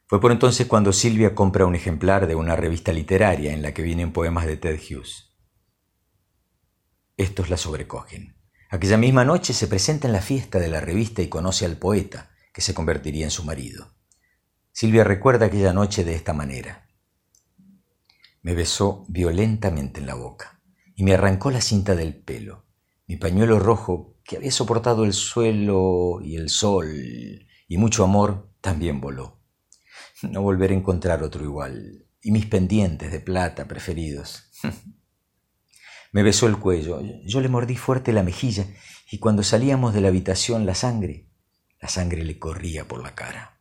Fue 0.09 0.20
por 0.20 0.31
entonces 0.31 0.66
cuando 0.66 0.92
Silvia 0.92 1.35
compra 1.35 1.64
un 1.64 1.75
ejemplar 1.75 2.27
de 2.27 2.35
una 2.35 2.55
revista 2.55 2.92
literaria 2.92 3.55
en 3.55 3.62
la 3.62 3.72
que 3.72 3.81
vienen 3.81 4.12
poemas 4.12 4.44
de 4.44 4.59
Ted 4.59 4.79
Hughes. 4.79 5.35
Estos 7.16 7.48
la 7.48 7.57
sobrecogen. 7.57 8.41
Aquella 8.73 8.97
misma 8.97 9.23
noche 9.23 9.53
se 9.53 9.67
presenta 9.67 10.07
en 10.07 10.15
la 10.15 10.23
fiesta 10.23 10.59
de 10.59 10.69
la 10.69 10.81
revista 10.81 11.21
y 11.21 11.29
conoce 11.29 11.67
al 11.67 11.77
poeta, 11.77 12.31
que 12.55 12.63
se 12.63 12.73
convertiría 12.73 13.27
en 13.27 13.31
su 13.31 13.45
marido. 13.45 13.93
Silvia 14.73 15.05
recuerda 15.05 15.45
aquella 15.45 15.75
noche 15.75 16.05
de 16.05 16.15
esta 16.15 16.33
manera. 16.33 16.89
Me 18.41 18.55
besó 18.55 19.05
violentamente 19.09 20.01
en 20.01 20.07
la 20.07 20.15
boca 20.15 20.63
y 20.95 21.03
me 21.05 21.13
arrancó 21.13 21.51
la 21.51 21.61
cinta 21.61 21.95
del 21.95 22.15
pelo. 22.15 22.65
Mi 23.07 23.17
pañuelo 23.17 23.59
rojo, 23.59 24.17
que 24.25 24.39
había 24.39 24.51
soportado 24.51 25.05
el 25.05 25.13
suelo 25.13 26.21
y 26.23 26.37
el 26.37 26.49
sol 26.49 26.89
y 27.69 27.77
mucho 27.77 28.05
amor, 28.05 28.55
también 28.63 29.03
voló. 29.03 29.43
No 30.23 30.41
volveré 30.41 30.75
a 30.75 30.79
encontrar 30.79 31.23
otro 31.23 31.45
igual. 31.45 32.07
Y 32.23 32.31
mis 32.31 32.47
pendientes 32.47 33.13
de 33.13 33.21
plata 33.21 33.69
preferidos. 33.69 34.45
Me 36.12 36.22
besó 36.22 36.46
el 36.46 36.59
cuello, 36.59 37.01
yo 37.25 37.40
le 37.40 37.48
mordí 37.48 37.77
fuerte 37.77 38.12
la 38.12 38.22
mejilla 38.22 38.66
y 39.11 39.18
cuando 39.18 39.42
salíamos 39.42 39.94
de 39.94 40.03
la 40.03 40.09
habitación 40.09 40.66
la 40.66 40.75
sangre, 40.75 41.27
la 41.81 41.88
sangre 41.88 42.22
le 42.22 42.38
corría 42.38 42.87
por 42.87 43.03
la 43.03 43.14
cara. 43.14 43.59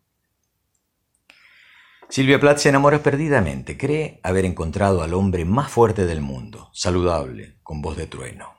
Silvia 2.09 2.41
Plath 2.41 2.57
se 2.57 2.67
enamora 2.67 3.01
perdidamente, 3.01 3.77
cree 3.77 4.19
haber 4.21 4.43
encontrado 4.43 5.01
al 5.01 5.13
hombre 5.13 5.45
más 5.45 5.71
fuerte 5.71 6.05
del 6.05 6.19
mundo, 6.19 6.69
saludable, 6.73 7.57
con 7.63 7.81
voz 7.81 7.95
de 7.95 8.05
trueno. 8.05 8.49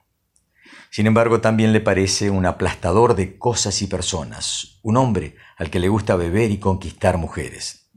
Sin 0.90 1.06
embargo, 1.06 1.42
también 1.42 1.74
le 1.74 1.80
parece 1.80 2.30
un 2.30 2.46
aplastador 2.46 3.14
de 3.14 3.36
cosas 3.36 3.82
y 3.82 3.88
personas, 3.88 4.78
un 4.82 4.96
hombre 4.96 5.36
al 5.58 5.68
que 5.68 5.80
le 5.80 5.88
gusta 5.88 6.16
beber 6.16 6.50
y 6.50 6.58
conquistar 6.58 7.18
mujeres. 7.18 7.90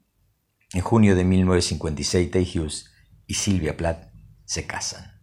En 0.74 0.82
junio 0.82 1.16
de 1.16 1.24
1956, 1.24 2.32
Tay 2.32 2.52
Hughes 2.54 2.92
y 3.26 3.36
Silvia 3.36 3.78
Plath 3.78 4.12
se 4.44 4.68
casan. 4.68 5.15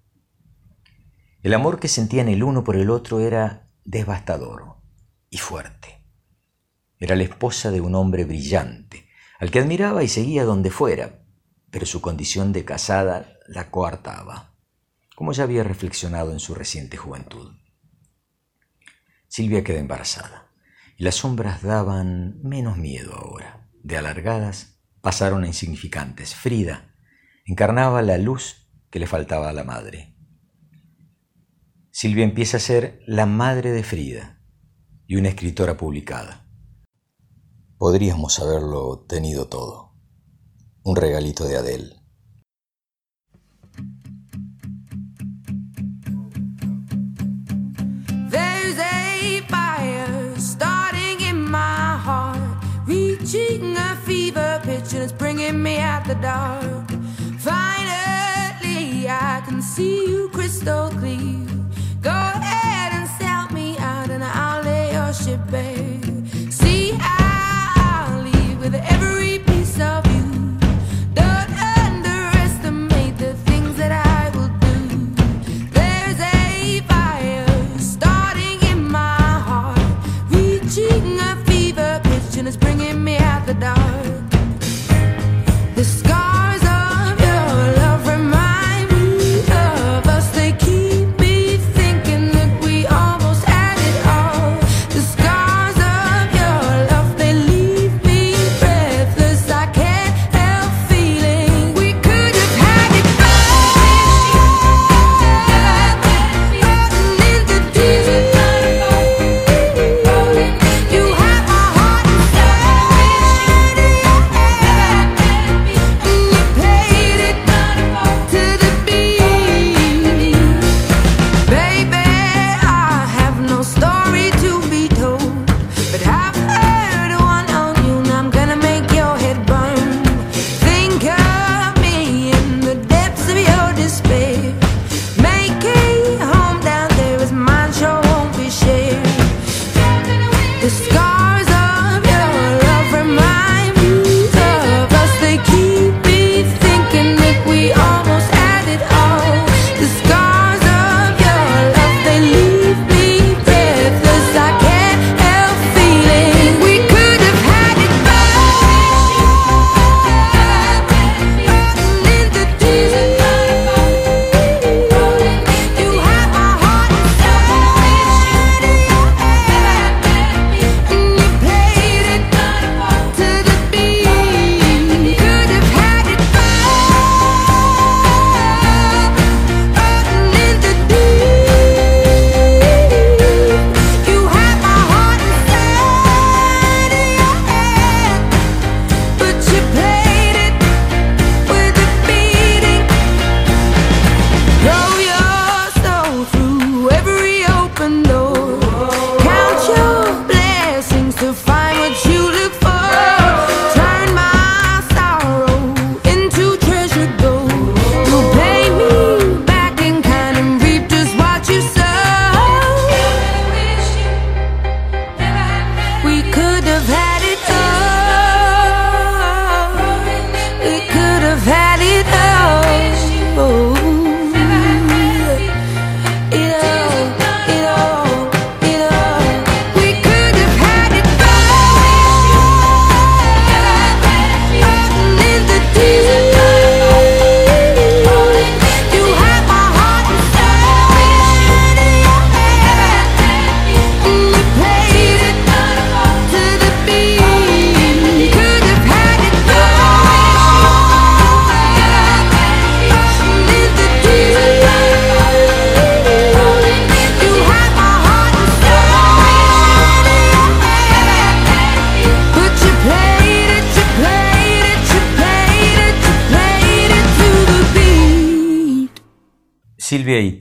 El 1.42 1.55
amor 1.55 1.81
que 1.81 1.88
sentían 1.88 2.28
el 2.28 2.44
uno 2.44 2.62
por 2.62 2.76
el 2.76 2.88
otro 2.88 3.18
era 3.18 3.68
devastador 3.85 4.76
y 5.28 5.38
fuerte. 5.38 6.05
Era 6.98 7.16
la 7.16 7.24
esposa 7.24 7.72
de 7.72 7.81
un 7.81 7.96
hombre 7.96 8.24
brillante, 8.24 9.09
al 9.40 9.50
que 9.50 9.59
admiraba 9.59 10.05
y 10.05 10.09
seguía 10.09 10.44
donde 10.44 10.70
fuera, 10.70 11.24
pero 11.72 11.85
su 11.85 12.00
condición 12.00 12.52
de 12.52 12.64
casada 12.64 13.40
la 13.48 13.72
coartaba, 13.72 14.55
como 15.16 15.33
ya 15.33 15.42
había 15.42 15.64
reflexionado 15.64 16.31
en 16.31 16.38
su 16.38 16.55
reciente 16.55 16.96
juventud. 16.96 17.57
Silvia 19.26 19.64
queda 19.64 19.81
embarazada, 19.81 20.52
y 20.96 21.02
las 21.02 21.16
sombras 21.16 21.62
daban 21.62 22.40
menos 22.44 22.76
miedo 22.76 23.14
ahora. 23.14 23.68
De 23.83 23.96
alargadas 23.96 24.78
pasaron 25.00 25.42
a 25.42 25.48
insignificantes. 25.48 26.37
Frida 26.37 26.94
encarnaba 27.44 28.00
la 28.02 28.18
luz 28.18 28.68
que 28.90 29.00
le 29.00 29.09
faltaba 29.09 29.48
a 29.48 29.52
la 29.52 29.64
madre. 29.64 30.12
Silvia 31.94 32.24
empieza 32.24 32.57
a 32.57 32.61
ser 32.61 33.02
la 33.07 33.26
madre 33.26 33.70
de 33.70 33.83
Frida 33.83 34.40
y 35.07 35.16
una 35.16 35.28
escritora 35.28 35.76
publicada. 35.76 36.48
Podríamos 37.76 38.38
haberlo 38.40 39.05
tenido 39.07 39.46
todo. 39.46 39.92
Un 40.85 40.96
regalito 40.96 41.44
de 41.44 41.59
Adele. 41.59 41.96
There's 48.31 48.78
a 48.78 49.42
fire 49.48 50.35
starting 50.38 51.20
in 51.20 51.42
my 51.42 51.98
heart, 52.02 52.64
reaching 52.87 53.76
a 53.76 53.96
fever 54.07 54.62
pitch, 54.64 54.94
and 54.94 55.02
it's 55.02 55.12
bringing 55.12 55.62
me 55.62 55.76
out 55.76 56.07
the 56.07 56.14
dark. 56.14 56.90
Finally, 57.38 59.07
I 59.11 59.42
can 59.44 59.61
see 59.61 60.07
you 60.07 60.31
crystal 60.31 60.88
clear. 60.88 61.51
Go 62.02 62.10
ahead 62.10 62.92
and 62.94 63.08
sell 63.20 63.48
me 63.52 63.78
out, 63.78 64.10
and 64.10 64.24
I'll 64.24 64.64
lay 64.64 64.92
your 64.92 65.12
ship 65.12 65.40
bare. 65.52 66.00
See, 66.50 66.98
I'll 67.00 68.22
leave 68.24 68.58
with 68.58 68.74
every 68.74 69.21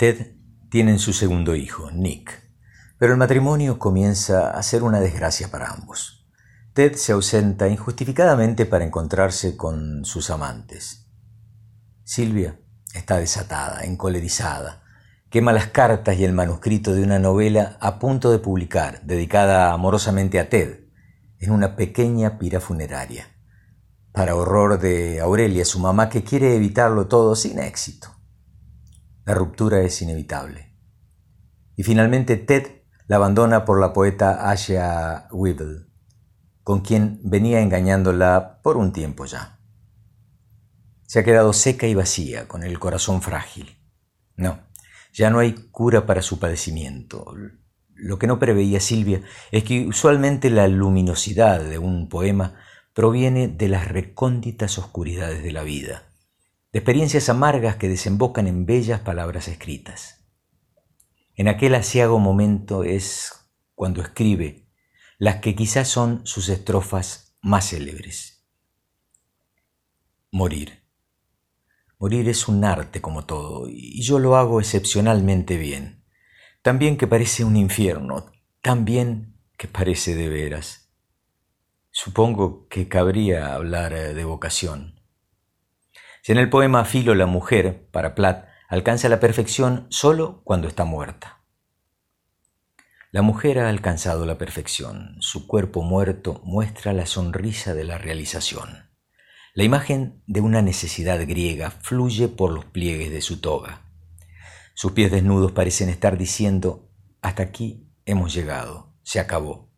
Ted 0.02 0.34
tienen 0.72 0.98
su 0.98 1.14
segundo 1.14 1.54
hijo, 1.54 1.92
Nick, 1.92 2.32
pero 2.98 3.12
el 3.14 3.20
matrimonio 3.20 3.78
comienza 3.78 4.50
a 4.50 4.64
ser 4.64 4.82
una 4.82 5.00
desgracia 5.00 5.52
para 5.52 5.70
ambos. 5.70 6.28
Ted 6.74 6.96
se 6.96 7.12
ausenta 7.12 7.68
injustificadamente 7.68 8.66
para 8.66 8.84
encontrarse 8.84 9.56
con 9.56 10.04
sus 10.04 10.32
amantes. 10.32 11.06
Silvia 12.04 12.60
está 12.96 13.18
desatada, 13.18 13.84
encolerizada, 13.84 14.82
quema 15.30 15.54
las 15.54 15.68
cartas 15.68 16.18
y 16.18 16.26
el 16.26 16.34
manuscrito 16.34 16.94
de 16.94 17.04
una 17.04 17.20
novela 17.20 17.78
a 17.80 18.00
punto 18.00 18.32
de 18.32 18.40
publicar, 18.40 19.04
dedicada 19.04 19.72
amorosamente 19.72 20.40
a 20.40 20.50
Ted, 20.50 20.80
en 21.38 21.52
una 21.52 21.76
pequeña 21.76 22.40
pira 22.40 22.60
funeraria, 22.60 23.28
para 24.12 24.34
horror 24.34 24.80
de 24.80 25.22
Aurelia, 25.22 25.64
su 25.64 25.78
mamá, 25.78 26.10
que 26.10 26.24
quiere 26.24 26.56
evitarlo 26.56 27.06
todo 27.06 27.36
sin 27.36 27.60
éxito. 27.60 28.11
La 29.24 29.36
ruptura 29.36 29.82
es 29.82 30.02
inevitable. 30.02 30.76
Y 31.76 31.84
finalmente 31.84 32.38
Ted 32.38 32.82
la 33.08 33.18
abandona 33.18 33.66
por 33.66 33.80
la 33.80 33.94
poeta 33.94 34.50
Asha 34.50 35.28
Weevil, 35.32 35.92
con 36.64 36.82
quien 36.82 37.20
venía 37.24 37.62
engañándola 37.62 38.62
por 38.64 38.78
un 38.78 38.92
tiempo 38.92 39.26
ya. 39.26 39.60
Se 41.06 41.20
ha 41.20 41.24
quedado 41.24 41.54
seca 41.54 41.86
y 41.86 41.94
vacía, 41.94 42.48
con 42.48 42.64
el 42.64 42.80
corazón 42.80 43.22
frágil. 43.22 43.78
No, 44.38 44.60
ya 45.14 45.30
no 45.30 45.40
hay 45.40 45.54
cura 45.54 46.08
para 46.08 46.24
su 46.24 46.40
padecimiento. 46.40 47.36
Lo 47.94 48.18
que 48.18 48.26
no 48.26 48.40
preveía 48.40 48.80
Silvia 48.80 49.22
es 49.52 49.64
que 49.64 49.86
usualmente 49.86 50.50
la 50.50 50.68
luminosidad 50.68 51.62
de 51.64 51.78
un 51.78 52.10
poema 52.10 52.56
proviene 52.94 53.48
de 53.50 53.68
las 53.68 53.88
recónditas 53.88 54.80
oscuridades 54.80 55.44
de 55.44 55.52
la 55.52 55.62
vida 55.62 56.11
de 56.72 56.80
experiencias 56.80 57.28
amargas 57.30 57.76
que 57.76 57.90
desembocan 57.90 58.48
en 58.48 58.66
bellas 58.66 59.02
palabras 59.02 59.48
escritas. 59.48 60.26
En 61.36 61.48
aquel 61.48 61.76
asiago 61.76 62.20
momento 62.20 62.84
es 62.84 63.34
cuando 63.76 64.02
escribe 64.02 64.70
las 65.18 65.38
que 65.38 65.54
quizás 65.56 65.88
son 65.88 66.26
sus 66.26 66.50
estrofas 66.50 67.38
más 67.42 67.70
célebres. 67.70 68.48
Morir. 70.32 70.84
Morir 72.00 72.30
es 72.30 72.48
un 72.48 72.64
arte 72.64 73.02
como 73.02 73.26
todo, 73.26 73.68
y 73.70 74.02
yo 74.02 74.18
lo 74.18 74.36
hago 74.36 74.60
excepcionalmente 74.60 75.58
bien. 75.58 76.06
Tan 76.62 76.80
bien 76.80 76.98
que 76.98 77.06
parece 77.06 77.44
un 77.44 77.58
infierno, 77.58 78.32
tan 78.62 78.86
bien 78.86 79.38
que 79.58 79.68
parece 79.68 80.16
de 80.16 80.30
veras. 80.30 80.92
Supongo 81.92 82.68
que 82.68 82.88
cabría 82.88 83.54
hablar 83.54 83.94
de 83.94 84.24
vocación. 84.24 85.01
Si 86.22 86.32
en 86.32 86.38
el 86.38 86.50
poema 86.50 86.86
Filo 86.86 87.16
la 87.16 87.26
mujer, 87.26 87.88
para 87.92 88.14
Platt, 88.14 88.48
alcanza 88.70 89.10
la 89.10 89.20
perfección 89.20 89.88
solo 89.90 90.42
cuando 90.44 90.68
está 90.68 90.86
muerta. 90.86 91.42
La 93.12 93.24
mujer 93.24 93.60
ha 93.60 93.70
alcanzado 93.70 94.26
la 94.26 94.38
perfección, 94.38 95.18
su 95.20 95.48
cuerpo 95.48 95.82
muerto 95.82 96.40
muestra 96.46 96.94
la 96.94 97.06
sonrisa 97.06 97.74
de 97.74 97.84
la 97.84 97.98
realización. 97.98 98.92
La 99.54 99.64
imagen 99.64 100.24
de 100.28 100.42
una 100.42 100.62
necesidad 100.62 101.20
griega 101.28 101.72
fluye 101.72 102.30
por 102.30 102.52
los 102.52 102.66
pliegues 102.66 103.12
de 103.12 103.22
su 103.22 103.42
toga. 103.42 103.82
Sus 104.76 104.94
pies 104.94 105.12
desnudos 105.12 105.52
parecen 105.52 105.90
estar 105.90 106.18
diciendo, 106.18 106.90
hasta 107.22 107.44
aquí 107.44 107.92
hemos 108.06 108.34
llegado, 108.34 108.96
se 109.04 109.20
acabó. 109.20 109.71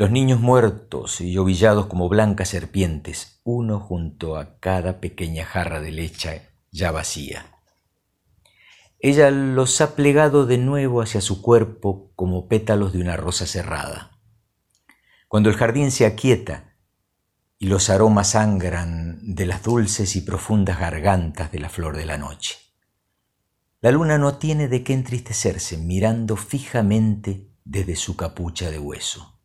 Los 0.00 0.12
niños 0.12 0.38
muertos 0.38 1.20
y 1.20 1.36
ovillados 1.38 1.86
como 1.86 2.08
blancas 2.08 2.50
serpientes, 2.50 3.40
uno 3.42 3.80
junto 3.80 4.36
a 4.36 4.60
cada 4.60 5.00
pequeña 5.00 5.44
jarra 5.44 5.80
de 5.80 5.90
leche 5.90 6.42
ya 6.70 6.92
vacía. 6.92 7.46
Ella 9.00 9.32
los 9.32 9.80
ha 9.80 9.96
plegado 9.96 10.46
de 10.46 10.56
nuevo 10.56 11.02
hacia 11.02 11.20
su 11.20 11.42
cuerpo 11.42 12.12
como 12.14 12.46
pétalos 12.46 12.92
de 12.92 13.00
una 13.00 13.16
rosa 13.16 13.44
cerrada. 13.44 14.12
Cuando 15.26 15.50
el 15.50 15.56
jardín 15.56 15.90
se 15.90 16.06
aquieta 16.06 16.76
y 17.58 17.66
los 17.66 17.90
aromas 17.90 18.30
sangran 18.30 19.18
de 19.34 19.46
las 19.46 19.64
dulces 19.64 20.14
y 20.14 20.20
profundas 20.20 20.78
gargantas 20.78 21.50
de 21.50 21.58
la 21.58 21.68
flor 21.68 21.96
de 21.96 22.06
la 22.06 22.18
noche. 22.18 22.54
La 23.80 23.90
luna 23.90 24.16
no 24.16 24.38
tiene 24.38 24.68
de 24.68 24.84
qué 24.84 24.92
entristecerse 24.92 25.76
mirando 25.76 26.36
fijamente 26.36 27.50
desde 27.64 27.96
su 27.96 28.14
capucha 28.14 28.70
de 28.70 28.78
hueso. 28.78 29.37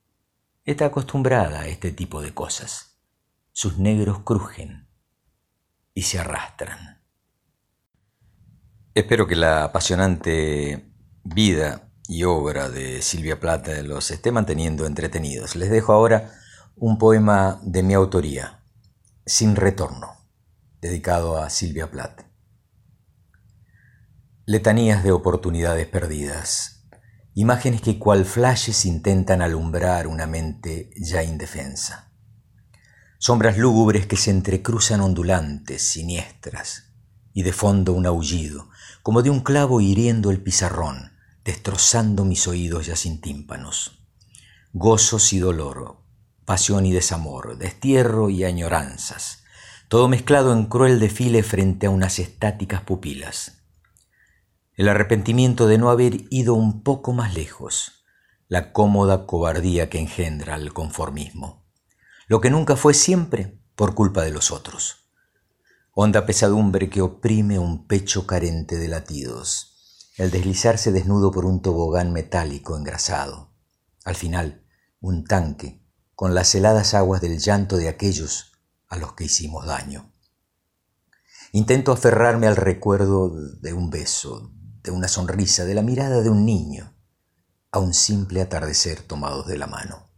Está 0.65 0.85
acostumbrada 0.85 1.59
a 1.59 1.67
este 1.67 1.91
tipo 1.91 2.21
de 2.21 2.33
cosas. 2.33 2.97
Sus 3.51 3.79
negros 3.79 4.19
crujen 4.19 4.87
y 5.93 6.03
se 6.03 6.19
arrastran. 6.19 7.01
Espero 8.93 9.27
que 9.27 9.35
la 9.35 9.65
apasionante 9.65 10.89
vida 11.25 11.91
y 12.07 12.23
obra 12.23 12.69
de 12.69 13.01
Silvia 13.01 13.41
Plata 13.41 13.81
los 13.81 14.09
esté 14.09 14.31
manteniendo 14.31 14.85
entretenidos. 14.85 15.57
Les 15.57 15.69
dejo 15.69 15.91
ahora 15.91 16.31
un 16.77 16.97
poema 16.97 17.59
de 17.63 17.83
mi 17.83 17.93
autoría, 17.93 18.63
Sin 19.25 19.57
Retorno, 19.57 20.15
dedicado 20.79 21.37
a 21.37 21.49
Silvia 21.49 21.91
Plata. 21.91 22.31
Letanías 24.45 25.03
de 25.03 25.11
oportunidades 25.11 25.87
perdidas 25.87 26.82
imágenes 27.35 27.81
que 27.81 27.97
cual 27.97 28.25
flashes 28.25 28.85
intentan 28.85 29.41
alumbrar 29.41 30.07
una 30.07 30.27
mente 30.27 30.91
ya 30.95 31.23
indefensa. 31.23 32.11
Sombras 33.17 33.57
lúgubres 33.57 34.05
que 34.05 34.17
se 34.17 34.29
entrecruzan 34.29 35.01
ondulantes, 35.01 35.81
siniestras, 35.81 36.91
y 37.33 37.41
de 37.43 37.53
fondo 37.53 37.93
un 37.93 38.05
aullido, 38.05 38.69
como 39.01 39.23
de 39.23 39.29
un 39.29 39.39
clavo 39.39 39.81
hiriendo 39.81 40.29
el 40.29 40.41
pizarrón, 40.41 41.13
destrozando 41.43 42.25
mis 42.25 42.47
oídos 42.47 42.85
ya 42.85 42.95
sin 42.95 43.19
tímpanos. 43.19 44.05
Gozos 44.73 45.33
y 45.33 45.39
dolor, 45.39 45.97
pasión 46.45 46.85
y 46.85 46.91
desamor, 46.91 47.57
destierro 47.57 48.29
y 48.29 48.43
añoranzas, 48.43 49.43
todo 49.87 50.07
mezclado 50.07 50.53
en 50.53 50.65
cruel 50.65 50.99
desfile 50.99 51.43
frente 51.43 51.87
a 51.87 51.89
unas 51.89 52.19
estáticas 52.19 52.81
pupilas 52.81 53.62
el 54.75 54.89
arrepentimiento 54.89 55.67
de 55.67 55.77
no 55.77 55.91
haber 55.91 56.25
ido 56.31 56.55
un 56.55 56.81
poco 56.81 57.13
más 57.13 57.35
lejos, 57.35 58.03
la 58.47 58.73
cómoda 58.73 59.27
cobardía 59.27 59.89
que 59.89 59.99
engendra 59.99 60.55
el 60.55 60.73
conformismo, 60.73 61.65
lo 62.27 62.41
que 62.41 62.49
nunca 62.49 62.75
fue 62.75 62.93
siempre 62.93 63.59
por 63.75 63.93
culpa 63.93 64.23
de 64.23 64.31
los 64.31 64.51
otros, 64.51 65.09
honda 65.91 66.25
pesadumbre 66.25 66.89
que 66.89 67.01
oprime 67.01 67.59
un 67.59 67.85
pecho 67.85 68.25
carente 68.25 68.77
de 68.77 68.87
latidos, 68.87 70.09
el 70.17 70.31
deslizarse 70.31 70.91
desnudo 70.91 71.31
por 71.31 71.45
un 71.45 71.61
tobogán 71.61 72.11
metálico 72.11 72.75
engrasado, 72.75 73.53
al 74.05 74.15
final 74.15 74.65
un 74.99 75.23
tanque 75.23 75.83
con 76.15 76.33
las 76.33 76.55
heladas 76.55 76.93
aguas 76.93 77.21
del 77.21 77.39
llanto 77.39 77.77
de 77.77 77.89
aquellos 77.89 78.53
a 78.87 78.97
los 78.97 79.13
que 79.13 79.25
hicimos 79.25 79.65
daño. 79.65 80.11
Intento 81.51 81.91
aferrarme 81.91 82.47
al 82.47 82.55
recuerdo 82.55 83.29
de 83.29 83.73
un 83.73 83.89
beso, 83.89 84.52
de 84.83 84.91
una 84.91 85.07
sonrisa, 85.07 85.63
de 85.65 85.73
la 85.73 85.81
mirada 85.81 86.21
de 86.21 86.29
un 86.29 86.45
niño, 86.45 86.93
a 87.71 87.79
un 87.79 87.93
simple 87.93 88.41
atardecer 88.41 89.01
tomados 89.01 89.47
de 89.47 89.57
la 89.57 89.65
mano. 89.65 90.09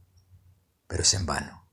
Pero 0.87 1.03
es 1.03 1.13
en 1.13 1.25
vano. 1.25 1.69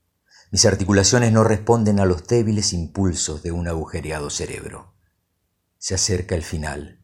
Mis 0.51 0.67
articulaciones 0.67 1.33
no 1.33 1.43
responden 1.43 1.99
a 2.01 2.05
los 2.05 2.27
débiles 2.27 2.75
impulsos 2.75 3.43
de 3.43 3.51
un 3.51 3.67
agujereado 3.67 4.29
cerebro. 4.29 4.95
Se 5.79 5.95
acerca 5.95 6.35
el 6.35 6.43
final. 6.43 7.03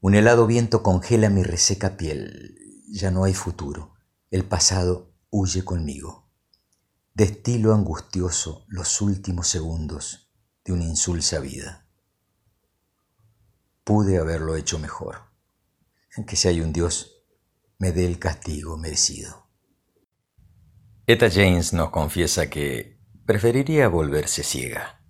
Un 0.00 0.14
helado 0.14 0.46
viento 0.46 0.82
congela 0.82 1.28
mi 1.28 1.42
reseca 1.42 1.98
piel. 1.98 2.58
Ya 2.88 3.10
no 3.10 3.24
hay 3.24 3.34
futuro. 3.34 3.94
El 4.30 4.44
pasado 4.44 5.12
huye 5.28 5.64
conmigo. 5.64 6.30
Destilo 7.12 7.74
angustioso 7.74 8.64
los 8.68 9.02
últimos 9.02 9.48
segundos 9.48 10.32
de 10.64 10.72
una 10.72 10.84
insulsa 10.84 11.40
vida 11.40 11.87
pude 13.88 14.18
haberlo 14.18 14.54
hecho 14.54 14.78
mejor. 14.78 15.22
Que 16.26 16.36
si 16.36 16.46
hay 16.46 16.60
un 16.60 16.74
Dios, 16.74 17.24
me 17.78 17.90
dé 17.90 18.04
el 18.04 18.18
castigo 18.18 18.76
merecido. 18.76 19.48
Eta 21.06 21.30
James 21.30 21.72
nos 21.72 21.88
confiesa 21.88 22.50
que 22.50 23.00
preferiría 23.24 23.88
volverse 23.88 24.42
ciega. 24.42 25.00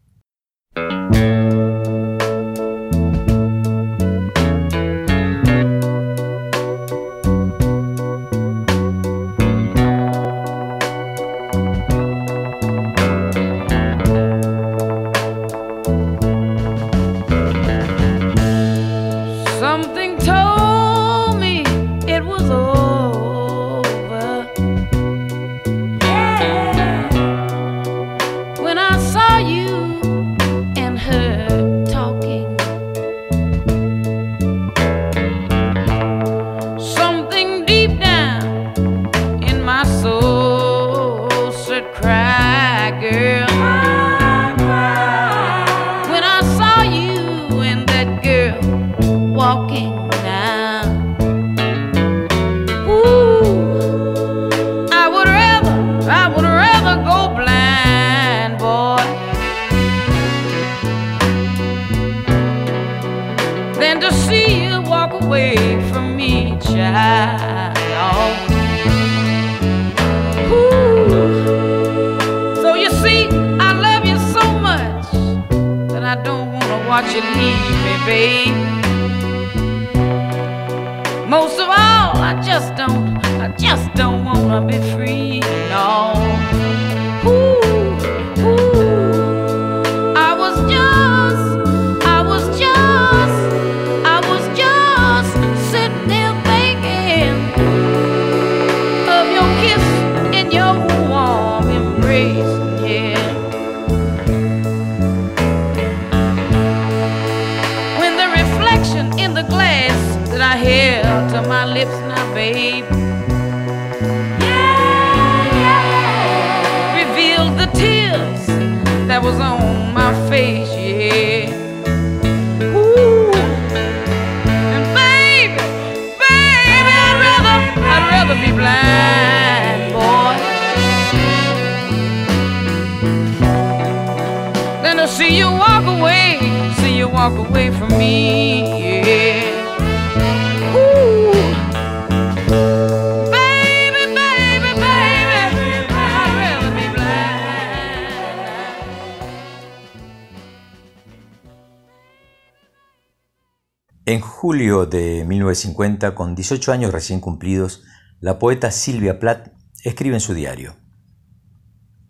De 154.87 155.25
1950, 155.25 156.15
con 156.15 156.35
18 156.35 156.73
años 156.73 156.93
recién 156.93 157.21
cumplidos, 157.21 157.83
la 158.21 158.39
poeta 158.39 158.71
Silvia 158.71 159.19
Plath 159.19 159.53
escribe 159.85 160.17
en 160.17 160.21
su 160.21 160.35
diario, 160.35 160.77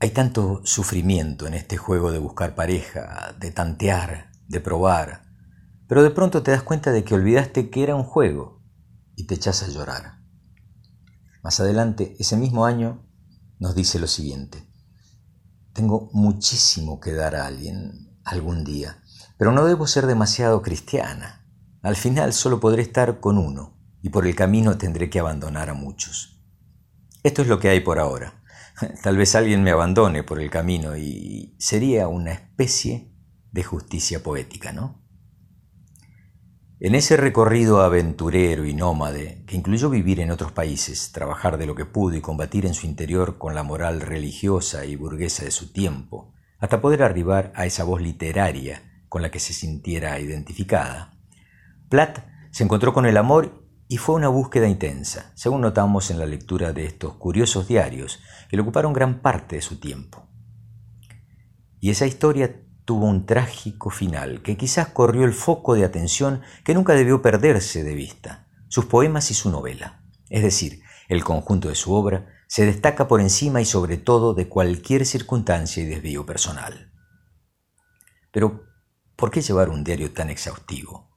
Hay 0.00 0.10
tanto 0.10 0.62
sufrimiento 0.64 1.46
en 1.46 1.54
este 1.54 1.76
juego 1.76 2.12
de 2.12 2.18
buscar 2.18 2.54
pareja, 2.54 3.34
de 3.38 3.50
tantear, 3.50 4.30
de 4.46 4.60
probar, 4.60 5.22
pero 5.86 6.02
de 6.02 6.10
pronto 6.10 6.42
te 6.42 6.50
das 6.50 6.62
cuenta 6.62 6.92
de 6.92 7.04
que 7.04 7.14
olvidaste 7.14 7.70
que 7.70 7.82
era 7.82 7.96
un 7.96 8.04
juego 8.04 8.62
y 9.16 9.26
te 9.26 9.34
echas 9.34 9.62
a 9.62 9.68
llorar. 9.68 10.18
Más 11.42 11.60
adelante, 11.60 12.14
ese 12.18 12.36
mismo 12.36 12.64
año, 12.64 13.06
nos 13.58 13.74
dice 13.74 13.98
lo 13.98 14.06
siguiente, 14.06 14.66
Tengo 15.72 16.10
muchísimo 16.12 16.98
que 16.98 17.12
dar 17.12 17.36
a 17.36 17.46
alguien 17.46 18.18
algún 18.24 18.64
día, 18.64 19.02
pero 19.38 19.52
no 19.52 19.64
debo 19.64 19.86
ser 19.86 20.06
demasiado 20.06 20.60
cristiana. 20.62 21.37
Al 21.82 21.96
final 21.96 22.32
solo 22.32 22.58
podré 22.60 22.82
estar 22.82 23.20
con 23.20 23.38
uno 23.38 23.76
y 24.02 24.08
por 24.08 24.26
el 24.26 24.34
camino 24.34 24.78
tendré 24.78 25.08
que 25.10 25.20
abandonar 25.20 25.70
a 25.70 25.74
muchos. 25.74 26.42
Esto 27.22 27.42
es 27.42 27.48
lo 27.48 27.58
que 27.58 27.68
hay 27.68 27.80
por 27.80 27.98
ahora. 27.98 28.42
Tal 29.02 29.16
vez 29.16 29.34
alguien 29.34 29.62
me 29.62 29.70
abandone 29.70 30.22
por 30.22 30.40
el 30.40 30.50
camino 30.50 30.96
y 30.96 31.54
sería 31.58 32.08
una 32.08 32.32
especie 32.32 33.12
de 33.52 33.62
justicia 33.62 34.22
poética, 34.22 34.72
¿no? 34.72 35.04
En 36.80 36.94
ese 36.94 37.16
recorrido 37.16 37.80
aventurero 37.80 38.64
y 38.64 38.72
nómade, 38.72 39.42
que 39.46 39.56
incluyó 39.56 39.90
vivir 39.90 40.20
en 40.20 40.30
otros 40.30 40.52
países, 40.52 41.10
trabajar 41.10 41.58
de 41.58 41.66
lo 41.66 41.74
que 41.74 41.84
pudo 41.84 42.16
y 42.16 42.20
combatir 42.20 42.66
en 42.66 42.74
su 42.74 42.86
interior 42.86 43.36
con 43.36 43.56
la 43.56 43.64
moral 43.64 44.00
religiosa 44.00 44.84
y 44.84 44.94
burguesa 44.94 45.44
de 45.44 45.50
su 45.50 45.72
tiempo, 45.72 46.34
hasta 46.60 46.80
poder 46.80 47.02
arribar 47.02 47.52
a 47.56 47.66
esa 47.66 47.82
voz 47.82 48.00
literaria 48.00 49.04
con 49.08 49.22
la 49.22 49.32
que 49.32 49.40
se 49.40 49.54
sintiera 49.54 50.20
identificada, 50.20 51.17
Platt 51.88 52.26
se 52.50 52.64
encontró 52.64 52.92
con 52.92 53.06
el 53.06 53.16
amor 53.16 53.64
y 53.88 53.96
fue 53.96 54.14
una 54.14 54.28
búsqueda 54.28 54.68
intensa, 54.68 55.32
según 55.34 55.62
notamos 55.62 56.10
en 56.10 56.18
la 56.18 56.26
lectura 56.26 56.74
de 56.74 56.84
estos 56.84 57.14
curiosos 57.14 57.66
diarios 57.66 58.20
que 58.50 58.56
le 58.56 58.62
ocuparon 58.62 58.92
gran 58.92 59.22
parte 59.22 59.56
de 59.56 59.62
su 59.62 59.80
tiempo. 59.80 60.28
Y 61.80 61.90
esa 61.90 62.06
historia 62.06 62.60
tuvo 62.84 63.06
un 63.06 63.24
trágico 63.24 63.88
final 63.88 64.42
que 64.42 64.58
quizás 64.58 64.88
corrió 64.88 65.24
el 65.24 65.32
foco 65.32 65.74
de 65.74 65.84
atención 65.84 66.42
que 66.64 66.74
nunca 66.74 66.92
debió 66.92 67.22
perderse 67.22 67.82
de 67.82 67.94
vista, 67.94 68.46
sus 68.68 68.84
poemas 68.84 69.30
y 69.30 69.34
su 69.34 69.50
novela. 69.50 70.02
Es 70.28 70.42
decir, 70.42 70.82
el 71.08 71.24
conjunto 71.24 71.68
de 71.68 71.74
su 71.74 71.94
obra 71.94 72.26
se 72.48 72.66
destaca 72.66 73.08
por 73.08 73.22
encima 73.22 73.62
y 73.62 73.64
sobre 73.64 73.96
todo 73.96 74.34
de 74.34 74.48
cualquier 74.48 75.06
circunstancia 75.06 75.82
y 75.82 75.86
desvío 75.86 76.26
personal. 76.26 76.92
Pero, 78.30 78.64
¿por 79.16 79.30
qué 79.30 79.40
llevar 79.40 79.70
un 79.70 79.84
diario 79.84 80.12
tan 80.12 80.28
exhaustivo? 80.28 81.07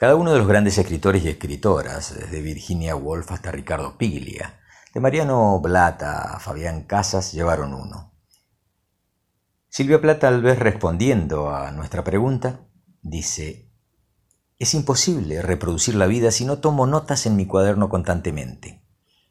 Cada 0.00 0.16
uno 0.16 0.32
de 0.32 0.38
los 0.38 0.48
grandes 0.48 0.78
escritores 0.78 1.22
y 1.22 1.28
escritoras, 1.28 2.18
desde 2.18 2.40
Virginia 2.40 2.96
Woolf 2.96 3.32
hasta 3.32 3.52
Ricardo 3.52 3.98
Piglia, 3.98 4.58
de 4.94 4.98
Mariano 4.98 5.60
Blata 5.60 6.36
a 6.36 6.40
Fabián 6.40 6.84
Casas, 6.84 7.32
llevaron 7.32 7.74
uno. 7.74 8.14
Silvia 9.68 10.00
Plata, 10.00 10.20
tal 10.20 10.40
vez 10.40 10.58
respondiendo 10.58 11.54
a 11.54 11.70
nuestra 11.72 12.02
pregunta, 12.02 12.60
dice, 13.02 13.70
es 14.58 14.72
imposible 14.72 15.42
reproducir 15.42 15.96
la 15.96 16.06
vida 16.06 16.30
si 16.30 16.46
no 16.46 16.60
tomo 16.60 16.86
notas 16.86 17.26
en 17.26 17.36
mi 17.36 17.44
cuaderno 17.44 17.90
constantemente. 17.90 18.82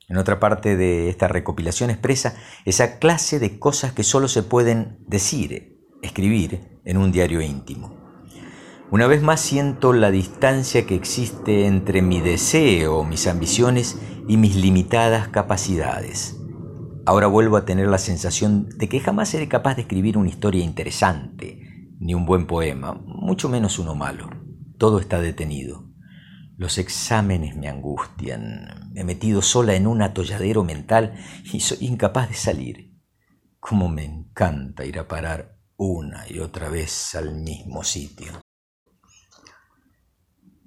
En 0.08 0.18
otra 0.18 0.40
parte 0.40 0.78
de 0.78 1.10
esta 1.10 1.28
recopilación 1.28 1.90
expresa 1.90 2.36
esa 2.66 3.00
clase 3.00 3.40
de 3.40 3.58
cosas 3.58 3.94
que 3.94 4.04
solo 4.04 4.28
se 4.28 4.44
pueden 4.44 5.04
decir, 5.08 5.84
escribir 6.04 6.80
en 6.86 6.98
un 6.98 7.12
diario 7.12 7.42
íntimo. 7.42 7.99
Una 8.92 9.06
vez 9.06 9.22
más 9.22 9.40
siento 9.40 9.94
la 9.94 10.10
distancia 10.10 10.88
que 10.88 10.96
existe 10.96 11.68
entre 11.68 12.02
mi 12.02 12.22
deseo, 12.22 13.04
mis 13.04 13.28
ambiciones 13.28 14.00
y 14.28 14.38
mis 14.38 14.56
limitadas 14.56 15.28
capacidades. 15.28 16.40
Ahora 17.06 17.28
vuelvo 17.28 17.58
a 17.58 17.66
tener 17.66 17.88
la 17.88 18.00
sensación 18.00 18.68
de 18.78 18.90
que 18.90 19.00
jamás 19.00 19.30
seré 19.30 19.48
capaz 19.48 19.76
de 19.76 19.84
escribir 19.84 20.18
una 20.18 20.30
historia 20.30 20.64
interesante, 20.64 21.60
ni 22.00 22.16
un 22.16 22.26
buen 22.26 22.48
poema, 22.48 23.00
mucho 23.06 23.48
menos 23.48 23.78
uno 23.78 23.94
malo. 23.94 24.28
Todo 24.80 25.00
está 25.00 25.22
detenido. 25.22 25.88
Los 26.58 26.80
exámenes 26.80 27.56
me 27.56 27.68
angustian. 27.68 28.90
Me 28.92 29.02
he 29.02 29.04
metido 29.04 29.44
sola 29.44 29.76
en 29.76 29.86
un 29.86 30.02
atolladero 30.02 30.64
mental 30.64 31.14
y 31.44 31.60
soy 31.60 31.78
incapaz 31.82 32.30
de 32.30 32.36
salir. 32.36 32.96
Cómo 33.60 33.88
me 33.88 34.04
encanta 34.04 34.84
ir 34.84 34.98
a 34.98 35.08
parar 35.08 35.60
una 35.78 36.26
y 36.28 36.40
otra 36.40 36.70
vez 36.70 37.14
al 37.14 37.36
mismo 37.36 37.84
sitio. 37.84 38.32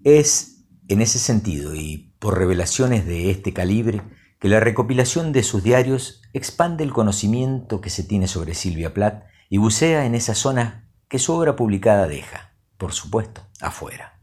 Es 0.04 0.64
en 0.88 1.00
ese 1.00 1.20
sentido 1.20 1.76
y 1.76 2.12
por 2.18 2.36
revelaciones 2.36 3.06
de 3.06 3.30
este 3.30 3.52
calibre 3.52 4.02
que 4.40 4.48
la 4.48 4.58
recopilación 4.58 5.32
de 5.32 5.44
sus 5.44 5.62
diarios 5.62 6.22
expande 6.32 6.82
el 6.82 6.92
conocimiento 6.92 7.80
que 7.80 7.90
se 7.90 8.02
tiene 8.02 8.26
sobre 8.26 8.54
Silvia 8.54 8.92
Plath 8.94 9.22
y 9.48 9.58
bucea 9.58 10.04
en 10.04 10.16
esa 10.16 10.34
zona 10.34 10.90
que 11.08 11.20
su 11.20 11.32
obra 11.32 11.54
publicada 11.54 12.08
deja, 12.08 12.56
por 12.78 12.92
supuesto, 12.92 13.46
afuera. 13.60 14.18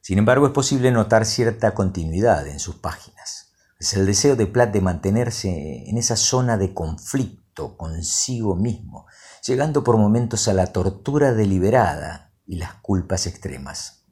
Sin 0.00 0.18
embargo, 0.18 0.46
es 0.46 0.52
posible 0.52 0.90
notar 0.90 1.24
cierta 1.24 1.72
continuidad 1.72 2.48
en 2.48 2.58
sus 2.58 2.74
páginas. 2.74 3.52
Es 3.78 3.94
el 3.94 4.06
deseo 4.06 4.34
de 4.34 4.46
Plath 4.46 4.72
de 4.72 4.80
mantenerse 4.80 5.88
en 5.88 5.98
esa 5.98 6.16
zona 6.16 6.56
de 6.56 6.74
conflicto 6.74 7.76
consigo 7.76 8.56
mismo, 8.56 9.06
llegando 9.46 9.84
por 9.84 9.98
momentos 9.98 10.48
a 10.48 10.52
la 10.52 10.72
tortura 10.72 11.32
deliberada 11.32 12.32
y 12.44 12.56
las 12.56 12.74
culpas 12.74 13.28
extremas. 13.28 14.03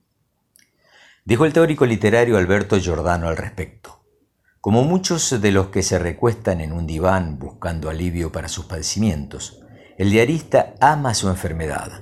Dijo 1.24 1.44
el 1.44 1.52
teórico 1.52 1.86
literario 1.86 2.36
Alberto 2.36 2.76
Giordano 2.80 3.28
al 3.28 3.36
respecto. 3.36 4.00
Como 4.60 4.82
muchos 4.82 5.40
de 5.40 5.52
los 5.52 5.68
que 5.68 5.84
se 5.84 6.00
recuestan 6.00 6.60
en 6.60 6.72
un 6.72 6.84
diván 6.84 7.38
buscando 7.38 7.90
alivio 7.90 8.32
para 8.32 8.48
sus 8.48 8.64
padecimientos, 8.64 9.60
el 9.98 10.10
diarista 10.10 10.74
ama 10.80 11.14
su 11.14 11.28
enfermedad, 11.28 11.92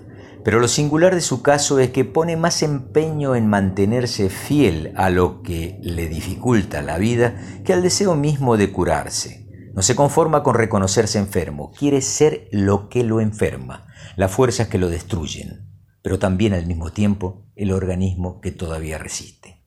pero 0.43 0.59
lo 0.59 0.69
singular 0.69 1.15
de 1.15 1.21
su 1.21 1.43
caso 1.43 1.81
es 1.81 1.91
que 1.91 2.07
pone 2.07 2.39
más 2.39 2.63
empeño 2.63 3.37
en 3.37 3.47
mantenerse 3.47 4.31
fiel 4.31 4.95
a 4.97 5.11
lo 5.11 5.43
que 5.43 5.79
le 5.83 6.09
dificulta 6.09 6.81
la 6.81 6.97
vida 6.97 7.35
que 7.63 7.75
al 7.75 7.83
deseo 7.83 8.15
mismo 8.15 8.57
de 8.57 8.73
curarse. 8.73 9.47
No 9.75 9.83
se 9.83 9.95
conforma 9.95 10.43
con 10.43 10.55
reconocerse 10.55 11.19
enfermo, 11.19 11.73
quiere 11.79 12.01
ser 12.01 12.49
lo 12.53 12.89
que 12.89 13.05
lo 13.05 13.21
enferma, 13.21 13.87
las 14.17 14.33
fuerzas 14.33 14.69
que 14.69 14.79
lo 14.79 14.89
destruyen 14.89 15.70
pero 16.03 16.19
también 16.19 16.55
al 16.55 16.67
mismo 16.67 16.93
tiempo 16.93 17.47
el 17.57 17.73
organismo 17.73 18.41
que 18.41 18.53
todavía 18.53 18.99
resiste. 18.99 19.63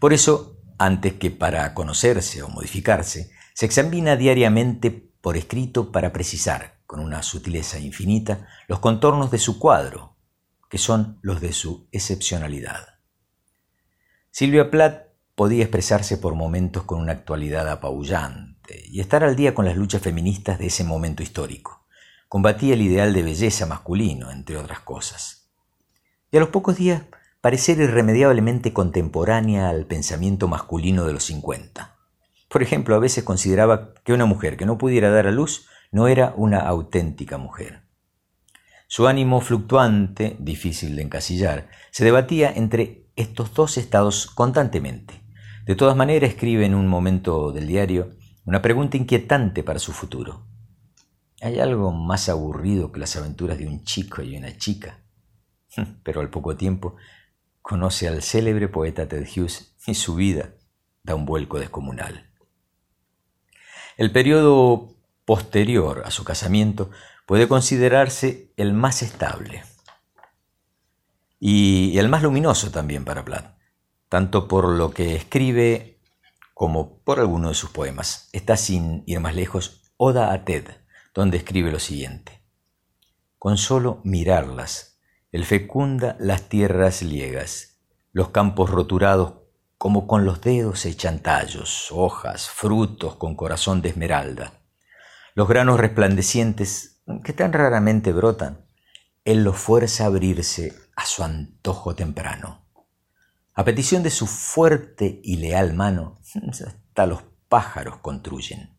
Por 0.00 0.12
eso, 0.12 0.58
antes 0.78 1.14
que 1.14 1.30
para 1.30 1.74
conocerse 1.74 2.42
o 2.42 2.48
modificarse, 2.48 3.30
se 3.54 3.66
examina 3.66 4.16
diariamente 4.16 4.90
por 4.90 5.36
escrito 5.36 5.90
para 5.90 6.12
precisar, 6.12 6.78
con 6.86 7.00
una 7.00 7.22
sutileza 7.22 7.78
infinita, 7.78 8.46
los 8.68 8.78
contornos 8.78 9.30
de 9.30 9.38
su 9.38 9.58
cuadro, 9.58 10.16
que 10.70 10.78
son 10.78 11.18
los 11.22 11.40
de 11.40 11.52
su 11.52 11.88
excepcionalidad. 11.92 12.98
Silvia 14.30 14.70
Plath 14.70 15.08
podía 15.34 15.64
expresarse 15.64 16.16
por 16.18 16.34
momentos 16.34 16.84
con 16.84 17.00
una 17.00 17.12
actualidad 17.12 17.68
apabullante 17.68 18.84
y 18.88 19.00
estar 19.00 19.24
al 19.24 19.36
día 19.36 19.54
con 19.54 19.64
las 19.64 19.76
luchas 19.76 20.02
feministas 20.02 20.58
de 20.58 20.66
ese 20.66 20.84
momento 20.84 21.22
histórico. 21.22 21.77
Combatía 22.28 22.74
el 22.74 22.82
ideal 22.82 23.14
de 23.14 23.22
belleza 23.22 23.64
masculino, 23.64 24.30
entre 24.30 24.58
otras 24.58 24.80
cosas. 24.80 25.50
Y 26.30 26.36
a 26.36 26.40
los 26.40 26.50
pocos 26.50 26.76
días 26.76 27.02
parecer 27.40 27.78
irremediablemente 27.78 28.72
contemporánea 28.72 29.70
al 29.70 29.86
pensamiento 29.86 30.48
masculino 30.48 31.06
de 31.06 31.14
los 31.14 31.24
50. 31.24 31.96
Por 32.48 32.62
ejemplo, 32.62 32.94
a 32.94 32.98
veces 32.98 33.24
consideraba 33.24 33.94
que 34.04 34.12
una 34.12 34.26
mujer 34.26 34.56
que 34.56 34.66
no 34.66 34.76
pudiera 34.76 35.10
dar 35.10 35.26
a 35.26 35.30
luz 35.30 35.66
no 35.90 36.08
era 36.08 36.34
una 36.36 36.58
auténtica 36.58 37.38
mujer. 37.38 37.82
Su 38.88 39.06
ánimo 39.06 39.40
fluctuante, 39.40 40.36
difícil 40.38 40.96
de 40.96 41.02
encasillar, 41.02 41.68
se 41.90 42.04
debatía 42.04 42.50
entre 42.50 43.06
estos 43.16 43.54
dos 43.54 43.78
estados 43.78 44.26
constantemente. 44.26 45.22
De 45.64 45.76
todas 45.76 45.96
maneras, 45.96 46.30
escribe 46.30 46.64
en 46.64 46.74
un 46.74 46.88
momento 46.88 47.52
del 47.52 47.66
diario 47.66 48.10
una 48.44 48.62
pregunta 48.62 48.96
inquietante 48.96 49.62
para 49.62 49.78
su 49.78 49.92
futuro. 49.92 50.47
¿Hay 51.40 51.60
algo 51.60 51.92
más 51.92 52.28
aburrido 52.28 52.90
que 52.90 53.00
las 53.00 53.16
aventuras 53.16 53.58
de 53.58 53.66
un 53.66 53.84
chico 53.84 54.22
y 54.22 54.36
una 54.36 54.56
chica? 54.56 55.00
Pero 56.02 56.20
al 56.20 56.30
poco 56.30 56.56
tiempo 56.56 56.96
conoce 57.62 58.08
al 58.08 58.22
célebre 58.22 58.68
poeta 58.68 59.08
Ted 59.08 59.26
Hughes 59.26 59.74
y 59.86 59.94
su 59.94 60.14
vida 60.14 60.54
da 61.02 61.14
un 61.14 61.24
vuelco 61.24 61.58
descomunal. 61.58 62.30
El 63.96 64.12
periodo 64.12 64.94
posterior 65.24 66.02
a 66.04 66.10
su 66.10 66.24
casamiento 66.24 66.90
puede 67.26 67.48
considerarse 67.48 68.52
el 68.56 68.72
más 68.72 69.02
estable 69.02 69.64
y 71.38 71.98
el 71.98 72.08
más 72.08 72.22
luminoso 72.22 72.70
también 72.70 73.04
para 73.04 73.24
Platt 73.24 73.58
tanto 74.08 74.48
por 74.48 74.68
lo 74.68 74.90
que 74.90 75.14
escribe 75.16 76.00
como 76.54 76.98
por 77.00 77.20
alguno 77.20 77.48
de 77.48 77.54
sus 77.54 77.70
poemas. 77.70 78.28
Está 78.32 78.56
sin 78.56 79.02
ir 79.06 79.20
más 79.20 79.34
lejos 79.34 79.92
Oda 79.96 80.32
a 80.32 80.44
Ted, 80.44 80.64
donde 81.14 81.38
escribe 81.38 81.70
lo 81.70 81.78
siguiente. 81.78 82.42
Con 83.38 83.56
solo 83.56 84.00
mirarlas, 84.04 84.98
él 85.30 85.44
fecunda 85.44 86.16
las 86.18 86.48
tierras 86.48 87.02
liegas, 87.02 87.78
los 88.12 88.30
campos 88.30 88.70
roturados 88.70 89.34
como 89.78 90.08
con 90.08 90.24
los 90.24 90.40
dedos 90.40 90.84
echan 90.86 91.20
tallos, 91.20 91.88
hojas, 91.92 92.48
frutos 92.48 93.14
con 93.14 93.36
corazón 93.36 93.80
de 93.80 93.90
esmeralda. 93.90 94.60
Los 95.34 95.48
granos 95.48 95.78
resplandecientes, 95.78 97.02
que 97.22 97.32
tan 97.32 97.52
raramente 97.52 98.12
brotan, 98.12 98.66
él 99.24 99.44
los 99.44 99.56
fuerza 99.56 100.04
a 100.04 100.06
abrirse 100.08 100.74
a 100.96 101.06
su 101.06 101.22
antojo 101.22 101.94
temprano. 101.94 102.66
A 103.54 103.64
petición 103.64 104.02
de 104.02 104.10
su 104.10 104.26
fuerte 104.26 105.20
y 105.22 105.36
leal 105.36 105.74
mano, 105.74 106.20
hasta 106.64 107.06
los 107.06 107.22
pájaros 107.48 107.98
construyen. 107.98 108.77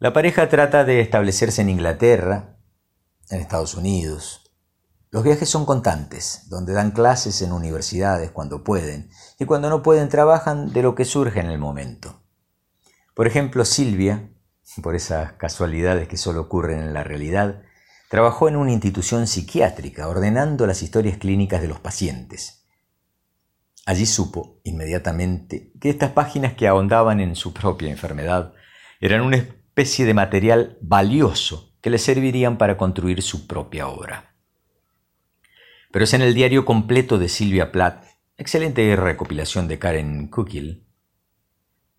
La 0.00 0.14
pareja 0.14 0.48
trata 0.48 0.84
de 0.84 1.02
establecerse 1.02 1.60
en 1.60 1.68
Inglaterra, 1.68 2.56
en 3.28 3.38
Estados 3.38 3.74
Unidos. 3.74 4.50
Los 5.10 5.22
viajes 5.22 5.46
son 5.50 5.66
constantes, 5.66 6.48
donde 6.48 6.72
dan 6.72 6.92
clases 6.92 7.42
en 7.42 7.52
universidades 7.52 8.30
cuando 8.30 8.64
pueden, 8.64 9.10
y 9.38 9.44
cuando 9.44 9.68
no 9.68 9.82
pueden 9.82 10.08
trabajan 10.08 10.72
de 10.72 10.80
lo 10.80 10.94
que 10.94 11.04
surge 11.04 11.40
en 11.40 11.50
el 11.50 11.58
momento. 11.58 12.22
Por 13.14 13.26
ejemplo, 13.26 13.66
Silvia, 13.66 14.30
por 14.82 14.94
esas 14.94 15.34
casualidades 15.34 16.08
que 16.08 16.16
solo 16.16 16.40
ocurren 16.40 16.78
en 16.78 16.94
la 16.94 17.04
realidad, 17.04 17.60
trabajó 18.08 18.48
en 18.48 18.56
una 18.56 18.72
institución 18.72 19.26
psiquiátrica 19.26 20.08
ordenando 20.08 20.66
las 20.66 20.80
historias 20.80 21.18
clínicas 21.18 21.60
de 21.60 21.68
los 21.68 21.78
pacientes. 21.78 22.64
Allí 23.84 24.06
supo 24.06 24.62
inmediatamente 24.64 25.74
que 25.78 25.90
estas 25.90 26.12
páginas 26.12 26.54
que 26.54 26.68
ahondaban 26.68 27.20
en 27.20 27.36
su 27.36 27.52
propia 27.52 27.90
enfermedad 27.90 28.54
eran 28.98 29.20
una 29.20 29.36
especie 29.70 30.04
de 30.04 30.14
material 30.14 30.78
valioso 30.80 31.72
que 31.80 31.90
le 31.90 31.98
servirían 31.98 32.58
para 32.58 32.76
construir 32.76 33.22
su 33.22 33.46
propia 33.46 33.86
obra. 33.86 34.34
Pero 35.92 36.04
es 36.04 36.12
en 36.12 36.22
el 36.22 36.34
diario 36.34 36.64
completo 36.64 37.18
de 37.18 37.28
Silvia 37.28 37.70
Plath, 37.70 38.04
excelente 38.36 38.96
recopilación 38.96 39.68
de 39.68 39.78
Karen 39.78 40.26
Kukil, 40.26 40.88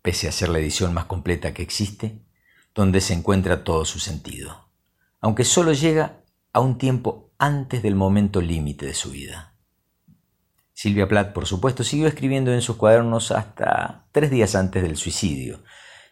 pese 0.02 0.28
a 0.28 0.32
ser 0.32 0.50
la 0.50 0.58
edición 0.58 0.92
más 0.92 1.06
completa 1.06 1.54
que 1.54 1.62
existe, 1.62 2.20
donde 2.74 3.00
se 3.00 3.14
encuentra 3.14 3.64
todo 3.64 3.86
su 3.86 4.00
sentido, 4.00 4.68
aunque 5.20 5.44
solo 5.44 5.72
llega 5.72 6.20
a 6.52 6.60
un 6.60 6.76
tiempo 6.76 7.32
antes 7.38 7.82
del 7.82 7.94
momento 7.94 8.42
límite 8.42 8.84
de 8.84 8.94
su 8.94 9.12
vida. 9.12 9.56
Silvia 10.74 11.08
Plath, 11.08 11.32
por 11.32 11.46
supuesto, 11.46 11.84
siguió 11.84 12.06
escribiendo 12.06 12.52
en 12.52 12.60
sus 12.60 12.76
cuadernos 12.76 13.30
hasta 13.30 14.04
tres 14.12 14.30
días 14.30 14.54
antes 14.54 14.82
del 14.82 14.98
suicidio. 14.98 15.62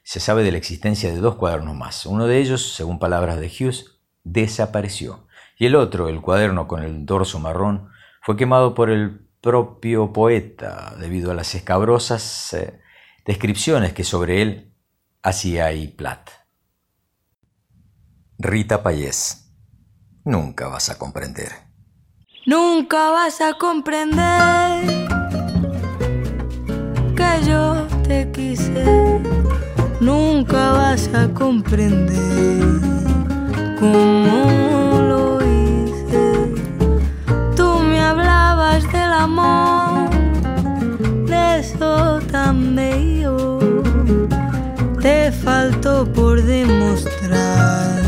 Se 0.02 0.20
sabe 0.20 0.42
de 0.42 0.52
la 0.52 0.58
existencia 0.58 1.12
de 1.12 1.18
dos 1.18 1.36
cuadernos 1.36 1.76
más. 1.76 2.06
Uno 2.06 2.26
de 2.26 2.38
ellos, 2.38 2.74
según 2.74 2.98
palabras 2.98 3.38
de 3.38 3.48
Hughes, 3.48 4.00
desapareció. 4.24 5.26
Y 5.58 5.66
el 5.66 5.76
otro, 5.76 6.08
el 6.08 6.20
cuaderno 6.20 6.66
con 6.66 6.82
el 6.82 7.06
dorso 7.06 7.38
marrón, 7.38 7.90
fue 8.22 8.36
quemado 8.36 8.74
por 8.74 8.90
el 8.90 9.26
propio 9.40 10.12
poeta 10.12 10.94
debido 10.98 11.30
a 11.30 11.34
las 11.34 11.54
escabrosas 11.54 12.52
eh, 12.52 12.80
descripciones 13.24 13.92
que 13.92 14.04
sobre 14.04 14.42
él 14.42 14.74
hacía 15.22 15.66
ahí 15.66 15.88
Platt. 15.88 16.30
Rita 18.38 18.82
Payés, 18.82 19.52
nunca 20.24 20.68
vas 20.68 20.88
a 20.88 20.98
comprender. 20.98 21.52
Nunca 22.46 23.10
vas 23.10 23.40
a 23.42 23.54
comprender 23.54 25.06
que 27.14 27.46
yo 27.46 27.86
te 28.02 28.30
quise. 28.32 29.09
Nunca 30.00 30.72
vas 30.72 31.10
a 31.14 31.28
comprender 31.28 32.64
cómo 33.78 34.98
lo 35.10 35.38
hice. 35.42 36.54
Tú 37.54 37.80
me 37.80 38.00
hablabas 38.00 38.90
del 38.90 39.12
amor, 39.12 40.08
de 41.26 41.58
eso 41.58 42.18
tan 42.32 42.74
bello. 42.74 43.58
Te 45.02 45.30
faltó 45.32 46.10
por 46.10 46.42
demostrar 46.42 48.00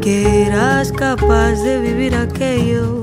que 0.00 0.46
eras 0.46 0.92
capaz 0.92 1.62
de 1.62 1.78
vivir 1.80 2.14
aquello, 2.14 2.99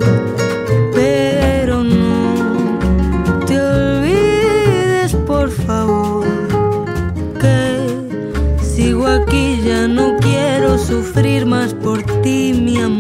sufrir 11.18 11.48
más 11.48 11.74
por 11.74 12.04
ti, 12.22 12.54
mi 12.54 12.78
amor. 12.78 12.97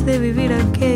de 0.00 0.18
vivir 0.18 0.50
aquí. 0.54 0.91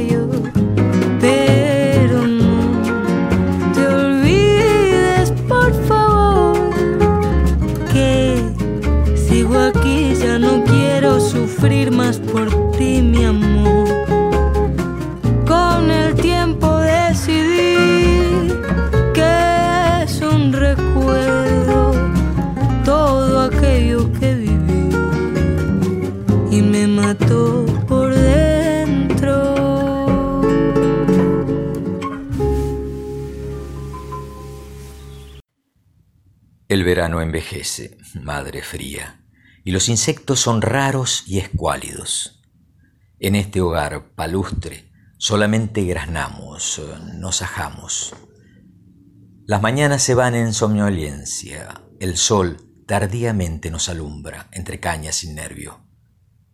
Verano 36.97 37.21
envejece, 37.21 37.99
madre 38.15 38.63
fría, 38.63 39.23
y 39.65 39.71
los 39.71 39.91
insectos 39.91 40.41
son 40.41 40.63
raros 40.63 41.25
y 41.27 41.39
escuálidos. 41.39 42.43
En 43.19 43.35
este 43.35 43.61
hogar 43.61 44.15
palustre 44.15 44.91
solamente 45.19 45.85
graznamos, 45.85 46.81
nos 47.17 47.43
ajamos. 47.43 48.15
Las 49.45 49.61
mañanas 49.61 50.03
se 50.03 50.15
van 50.15 50.35
en 50.35 50.55
somnolencia, 50.55 51.83
el 52.01 52.17
sol 52.17 52.63
tardíamente 52.87 53.71
nos 53.71 53.91
alumbra 53.91 54.49
entre 54.53 54.81
cañas 54.81 55.17
sin 55.17 55.35
nervio. 55.35 55.87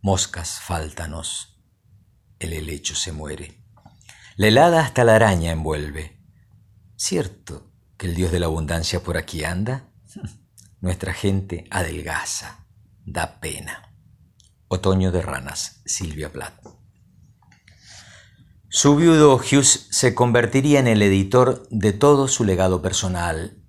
Moscas 0.01 0.59
fáltanos, 0.59 1.63
el 2.39 2.51
helecho 2.51 2.95
se 2.95 3.13
muere. 3.13 3.63
La 4.35 4.47
helada 4.47 4.81
hasta 4.81 5.05
la 5.05 5.15
araña 5.15 5.53
envuelve. 5.53 6.19
¿Cierto 6.97 7.71
que 7.95 8.07
el 8.07 8.15
dios 8.15 8.33
de 8.33 8.41
la 8.41 8.47
abundancia 8.47 9.01
por 9.01 9.15
aquí 9.15 9.45
anda? 9.45 9.92
Nuestra 10.83 11.13
gente 11.13 11.63
adelgaza, 11.71 12.65
da 13.05 13.39
pena. 13.39 13.95
Otoño 14.67 15.13
de 15.13 15.21
ranas, 15.21 15.81
Silvia 15.85 16.29
Plath. 16.29 16.59
Su 18.67 18.97
viudo 18.97 19.37
Hughes 19.37 19.87
se 19.91 20.13
convertiría 20.13 20.81
en 20.81 20.87
el 20.87 21.01
editor 21.01 21.65
de 21.71 21.93
todo 21.93 22.27
su 22.27 22.43
legado 22.43 22.81
personal. 22.81 23.63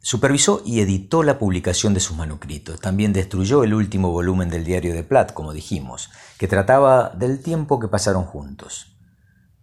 Supervisó 0.00 0.60
y 0.66 0.80
editó 0.80 1.22
la 1.22 1.38
publicación 1.38 1.94
de 1.94 2.00
sus 2.00 2.16
manuscritos. 2.16 2.80
También 2.80 3.12
destruyó 3.12 3.62
el 3.62 3.72
último 3.72 4.10
volumen 4.10 4.50
del 4.50 4.64
diario 4.64 4.94
de 4.94 5.04
Platt, 5.04 5.32
como 5.32 5.52
dijimos, 5.52 6.10
que 6.36 6.48
trataba 6.48 7.10
del 7.10 7.40
tiempo 7.44 7.78
que 7.78 7.86
pasaron 7.86 8.24
juntos. 8.24 8.96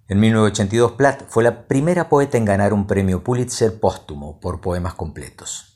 En 0.07 0.21
1982, 0.21 0.93
Platt 0.93 1.23
fue 1.27 1.43
la 1.43 1.67
primera 1.67 2.07
poeta 2.07 2.37
en 2.37 2.45
ganar 2.45 2.71
un 2.71 2.87
premio 2.87 3.25
Pulitzer 3.25 3.77
póstumo 3.77 4.39
por 4.39 4.61
poemas 4.61 4.93
completos. 4.93 5.69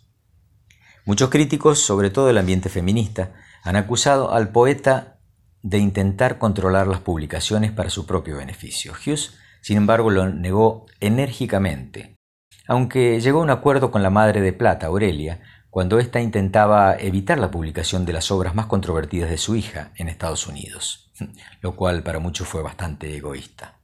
Muchos 1.06 1.30
críticos, 1.30 1.80
sobre 1.80 2.10
todo 2.10 2.30
el 2.30 2.38
ambiente 2.38 2.70
feminista, 2.70 3.34
han 3.62 3.76
acusado 3.76 4.32
al 4.32 4.54
poeta 4.54 5.20
de 5.62 5.78
intentar 5.78 6.38
controlar 6.38 6.88
las 6.88 7.02
publicaciones 7.02 7.74
para 7.74 7.90
su 7.90 8.06
propio 8.06 8.38
beneficio. 8.38 8.94
Hughes, 8.94 9.34
sin 9.62 9.76
embargo, 9.76 10.10
lo 10.10 10.30
negó 10.30 10.86
enérgicamente, 11.02 12.16
aunque 12.70 13.20
llegó 13.20 13.40
a 13.40 13.44
un 13.44 13.50
acuerdo 13.50 13.92
con 13.92 14.02
la 14.02 14.10
madre 14.10 14.40
de 14.40 14.54
Plata, 14.54 14.88
Aurelia, 14.88 15.42
cuando 15.70 16.00
ésta 16.00 16.22
intentaba 16.22 16.96
evitar 16.96 17.38
la 17.38 17.52
publicación 17.52 18.06
de 18.06 18.14
las 18.14 18.32
obras 18.32 18.56
más 18.56 18.68
controvertidas 18.68 19.30
de 19.30 19.38
su 19.38 19.58
hija 19.58 19.92
en 19.98 20.08
Estados 20.08 20.48
Unidos, 20.48 21.12
lo 21.62 21.76
cual 21.76 22.04
para 22.04 22.20
muchos 22.20 22.48
fue 22.48 22.62
bastante 22.62 23.14
egoísta. 23.14 23.82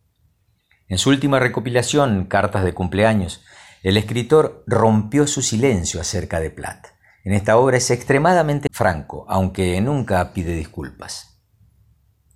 En 0.88 0.98
su 0.98 1.10
última 1.10 1.40
recopilación, 1.40 2.28
Cartas 2.28 2.64
de 2.64 2.74
cumpleaños, 2.74 3.44
el 3.84 3.98
escritor 3.98 4.64
rompió 4.68 5.28
su 5.28 5.42
silencio 5.42 6.00
acerca 6.00 6.40
de 6.40 6.50
Platt 6.50 6.99
en 7.30 7.36
esta 7.36 7.58
obra 7.58 7.78
es 7.78 7.92
extremadamente 7.92 8.70
franco, 8.72 9.24
aunque 9.30 9.80
nunca 9.82 10.34
pide 10.34 10.56
disculpas. 10.56 11.40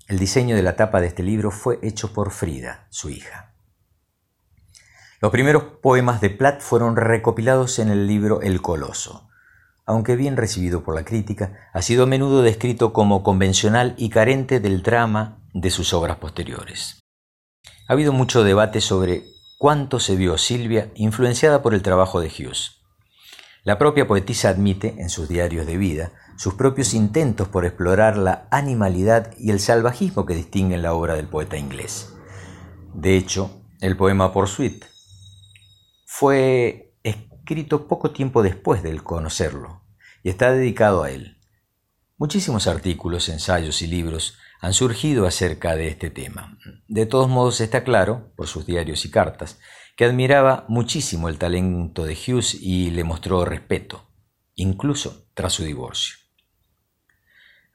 El 0.07 0.19
diseño 0.19 0.55
de 0.55 0.61
la 0.61 0.75
tapa 0.75 1.01
de 1.01 1.07
este 1.07 1.23
libro 1.23 1.49
fue 1.49 1.79
hecho 1.81 2.13
por 2.13 2.29
Frida, 2.29 2.85
su 2.91 3.09
hija. 3.09 3.55
Los 5.19 5.31
primeros 5.31 5.63
poemas 5.81 6.21
de 6.21 6.29
Platt 6.29 6.61
fueron 6.61 6.95
recopilados 6.95 7.79
en 7.79 7.89
el 7.89 8.05
libro 8.05 8.41
El 8.41 8.61
Coloso. 8.61 9.29
Aunque 9.83 10.15
bien 10.15 10.37
recibido 10.37 10.83
por 10.83 10.93
la 10.93 11.03
crítica, 11.03 11.71
ha 11.73 11.81
sido 11.81 12.03
a 12.03 12.05
menudo 12.05 12.43
descrito 12.43 12.93
como 12.93 13.23
convencional 13.23 13.95
y 13.97 14.11
carente 14.11 14.59
del 14.59 14.83
drama 14.83 15.39
de 15.55 15.71
sus 15.71 15.91
obras 15.95 16.17
posteriores. 16.17 16.99
Ha 17.87 17.93
habido 17.93 18.13
mucho 18.13 18.43
debate 18.43 18.79
sobre 18.79 19.23
cuánto 19.57 19.99
se 19.99 20.15
vio 20.15 20.37
Silvia 20.37 20.91
influenciada 20.93 21.63
por 21.63 21.73
el 21.73 21.81
trabajo 21.81 22.21
de 22.21 22.27
Hughes. 22.27 22.82
La 23.63 23.77
propia 23.77 24.05
poetisa 24.05 24.49
admite, 24.49 24.95
en 24.97 25.09
sus 25.09 25.29
diarios 25.29 25.65
de 25.65 25.77
vida, 25.77 26.11
sus 26.35 26.55
propios 26.55 26.93
intentos 26.93 27.47
por 27.47 27.65
explorar 27.65 28.17
la 28.17 28.45
animalidad 28.51 29.31
y 29.37 29.51
el 29.51 29.61
salvajismo 29.61 30.25
que 30.25 30.35
distinguen 30.35 30.81
la 30.81 30.93
obra 30.93 31.15
del 31.15 31.27
poeta 31.27 31.57
inglés. 31.57 32.13
De 32.93 33.15
hecho, 33.15 33.61
el 33.79 33.95
poema 33.95 34.33
Pursuit 34.33 34.83
fue 36.05 36.93
escrito 37.03 37.87
poco 37.87 38.11
tiempo 38.11 38.43
después 38.43 38.83
del 38.83 39.01
conocerlo 39.01 39.81
y 40.23 40.29
está 40.29 40.51
dedicado 40.51 41.03
a 41.03 41.11
él. 41.11 41.37
Muchísimos 42.17 42.67
artículos, 42.67 43.29
ensayos 43.29 43.81
y 43.81 43.87
libros 43.87 44.37
han 44.59 44.73
surgido 44.73 45.25
acerca 45.25 45.75
de 45.77 45.87
este 45.87 46.09
tema. 46.09 46.57
De 46.87 47.05
todos 47.05 47.29
modos 47.29 47.61
está 47.61 47.83
claro, 47.85 48.33
por 48.35 48.47
sus 48.47 48.65
diarios 48.65 49.05
y 49.05 49.11
cartas, 49.11 49.59
que 49.95 50.05
admiraba 50.05 50.65
muchísimo 50.67 51.29
el 51.29 51.37
talento 51.37 52.05
de 52.05 52.13
Hughes 52.15 52.55
y 52.55 52.91
le 52.91 53.03
mostró 53.03 53.45
respeto, 53.45 54.07
incluso 54.55 55.27
tras 55.33 55.53
su 55.53 55.63
divorcio. 55.63 56.15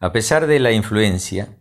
A 0.01 0.12
pesar 0.12 0.47
de 0.47 0.61
la 0.61 0.73
influencia, 0.73 1.59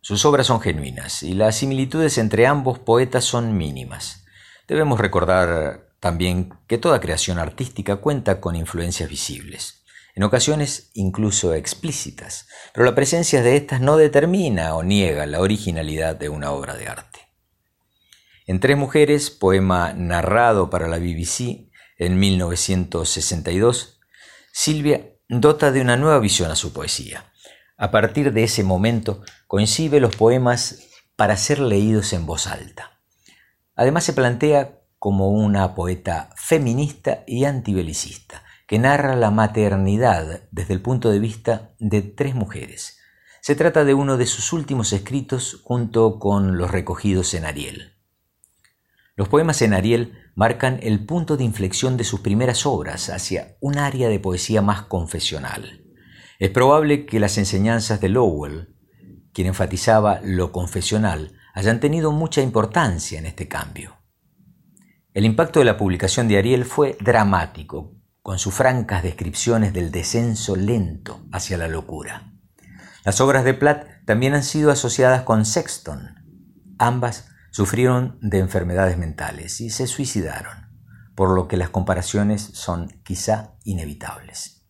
sus 0.00 0.24
obras 0.24 0.46
son 0.46 0.60
genuinas 0.60 1.22
y 1.22 1.34
las 1.34 1.56
similitudes 1.56 2.18
entre 2.18 2.46
ambos 2.46 2.78
poetas 2.78 3.24
son 3.24 3.56
mínimas. 3.56 4.24
Debemos 4.66 5.00
recordar 5.00 5.90
también 6.00 6.54
que 6.66 6.78
toda 6.78 7.00
creación 7.00 7.38
artística 7.38 7.96
cuenta 7.96 8.40
con 8.40 8.56
influencias 8.56 9.10
visibles, 9.10 9.84
en 10.14 10.22
ocasiones 10.22 10.90
incluso 10.94 11.54
explícitas, 11.54 12.48
pero 12.72 12.86
la 12.86 12.94
presencia 12.94 13.42
de 13.42 13.56
estas 13.56 13.80
no 13.80 13.96
determina 13.96 14.74
o 14.74 14.82
niega 14.82 15.26
la 15.26 15.40
originalidad 15.40 16.16
de 16.16 16.28
una 16.28 16.52
obra 16.52 16.76
de 16.76 16.88
arte. 16.88 17.29
En 18.50 18.58
Tres 18.58 18.76
Mujeres, 18.76 19.30
poema 19.30 19.92
narrado 19.92 20.70
para 20.70 20.88
la 20.88 20.98
BBC 20.98 21.70
en 21.98 22.18
1962, 22.18 24.00
Silvia 24.52 25.06
dota 25.28 25.70
de 25.70 25.80
una 25.80 25.96
nueva 25.96 26.18
visión 26.18 26.50
a 26.50 26.56
su 26.56 26.72
poesía. 26.72 27.32
A 27.76 27.92
partir 27.92 28.32
de 28.32 28.42
ese 28.42 28.64
momento 28.64 29.22
coincide 29.46 30.00
los 30.00 30.16
poemas 30.16 30.88
para 31.14 31.36
ser 31.36 31.60
leídos 31.60 32.12
en 32.12 32.26
voz 32.26 32.48
alta. 32.48 32.98
Además 33.76 34.02
se 34.02 34.14
plantea 34.14 34.80
como 34.98 35.30
una 35.30 35.76
poeta 35.76 36.30
feminista 36.34 37.22
y 37.28 37.44
antibelicista, 37.44 38.42
que 38.66 38.80
narra 38.80 39.14
la 39.14 39.30
maternidad 39.30 40.42
desde 40.50 40.74
el 40.74 40.82
punto 40.82 41.12
de 41.12 41.20
vista 41.20 41.70
de 41.78 42.02
tres 42.02 42.34
mujeres. 42.34 42.98
Se 43.42 43.54
trata 43.54 43.84
de 43.84 43.94
uno 43.94 44.16
de 44.16 44.26
sus 44.26 44.52
últimos 44.52 44.92
escritos 44.92 45.60
junto 45.62 46.18
con 46.18 46.58
los 46.58 46.72
recogidos 46.72 47.32
en 47.34 47.44
Ariel. 47.44 47.99
Los 49.20 49.28
poemas 49.28 49.60
en 49.60 49.74
Ariel 49.74 50.14
marcan 50.34 50.80
el 50.82 51.04
punto 51.04 51.36
de 51.36 51.44
inflexión 51.44 51.98
de 51.98 52.04
sus 52.04 52.20
primeras 52.20 52.64
obras 52.64 53.10
hacia 53.10 53.58
un 53.60 53.76
área 53.76 54.08
de 54.08 54.18
poesía 54.18 54.62
más 54.62 54.84
confesional. 54.84 55.84
Es 56.38 56.48
probable 56.48 57.04
que 57.04 57.20
las 57.20 57.36
enseñanzas 57.36 58.00
de 58.00 58.08
Lowell, 58.08 58.74
quien 59.34 59.48
enfatizaba 59.48 60.20
lo 60.24 60.52
confesional, 60.52 61.34
hayan 61.52 61.80
tenido 61.80 62.12
mucha 62.12 62.40
importancia 62.40 63.18
en 63.18 63.26
este 63.26 63.46
cambio. 63.46 63.98
El 65.12 65.26
impacto 65.26 65.58
de 65.58 65.66
la 65.66 65.76
publicación 65.76 66.26
de 66.26 66.38
Ariel 66.38 66.64
fue 66.64 66.96
dramático, 66.98 67.92
con 68.22 68.38
sus 68.38 68.54
francas 68.54 69.02
descripciones 69.02 69.74
del 69.74 69.90
descenso 69.90 70.56
lento 70.56 71.26
hacia 71.30 71.58
la 71.58 71.68
locura. 71.68 72.32
Las 73.04 73.20
obras 73.20 73.44
de 73.44 73.52
Platt 73.52 73.86
también 74.06 74.32
han 74.32 74.44
sido 74.44 74.70
asociadas 74.70 75.24
con 75.24 75.44
Sexton. 75.44 76.14
Ambas 76.78 77.29
sufrieron 77.50 78.18
de 78.20 78.38
enfermedades 78.38 78.96
mentales 78.96 79.60
y 79.60 79.70
se 79.70 79.86
suicidaron, 79.86 80.68
por 81.14 81.30
lo 81.30 81.48
que 81.48 81.56
las 81.56 81.70
comparaciones 81.70 82.42
son 82.54 82.88
quizá 83.04 83.54
inevitables. 83.64 84.66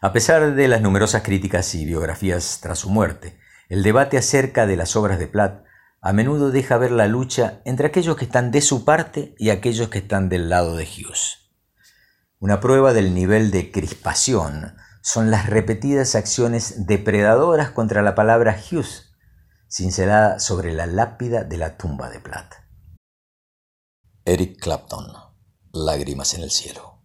A 0.00 0.12
pesar 0.12 0.54
de 0.54 0.68
las 0.68 0.80
numerosas 0.80 1.22
críticas 1.22 1.74
y 1.74 1.84
biografías 1.84 2.60
tras 2.62 2.78
su 2.78 2.90
muerte, 2.90 3.38
el 3.68 3.82
debate 3.82 4.16
acerca 4.16 4.66
de 4.66 4.76
las 4.76 4.96
obras 4.96 5.18
de 5.18 5.26
Platt 5.26 5.64
a 6.00 6.12
menudo 6.12 6.50
deja 6.50 6.78
ver 6.78 6.92
la 6.92 7.08
lucha 7.08 7.60
entre 7.64 7.88
aquellos 7.88 8.16
que 8.16 8.24
están 8.24 8.52
de 8.52 8.60
su 8.60 8.84
parte 8.84 9.34
y 9.36 9.50
aquellos 9.50 9.88
que 9.88 9.98
están 9.98 10.28
del 10.28 10.48
lado 10.48 10.76
de 10.76 10.84
Hughes. 10.84 11.50
Una 12.38 12.60
prueba 12.60 12.92
del 12.92 13.14
nivel 13.14 13.50
de 13.50 13.72
crispación 13.72 14.76
son 15.02 15.32
las 15.32 15.46
repetidas 15.46 16.14
acciones 16.14 16.86
depredadoras 16.86 17.70
contra 17.70 18.02
la 18.02 18.14
palabra 18.14 18.56
Hughes 18.56 19.07
cincelada 19.68 20.38
sobre 20.40 20.72
la 20.72 20.86
lápida 20.86 21.44
de 21.44 21.56
la 21.58 21.76
tumba 21.76 22.10
de 22.10 22.20
plata. 22.20 22.68
Eric 24.24 24.60
Clapton, 24.60 25.06
Lágrimas 25.72 26.34
en 26.34 26.42
el 26.42 26.50
cielo. 26.50 26.97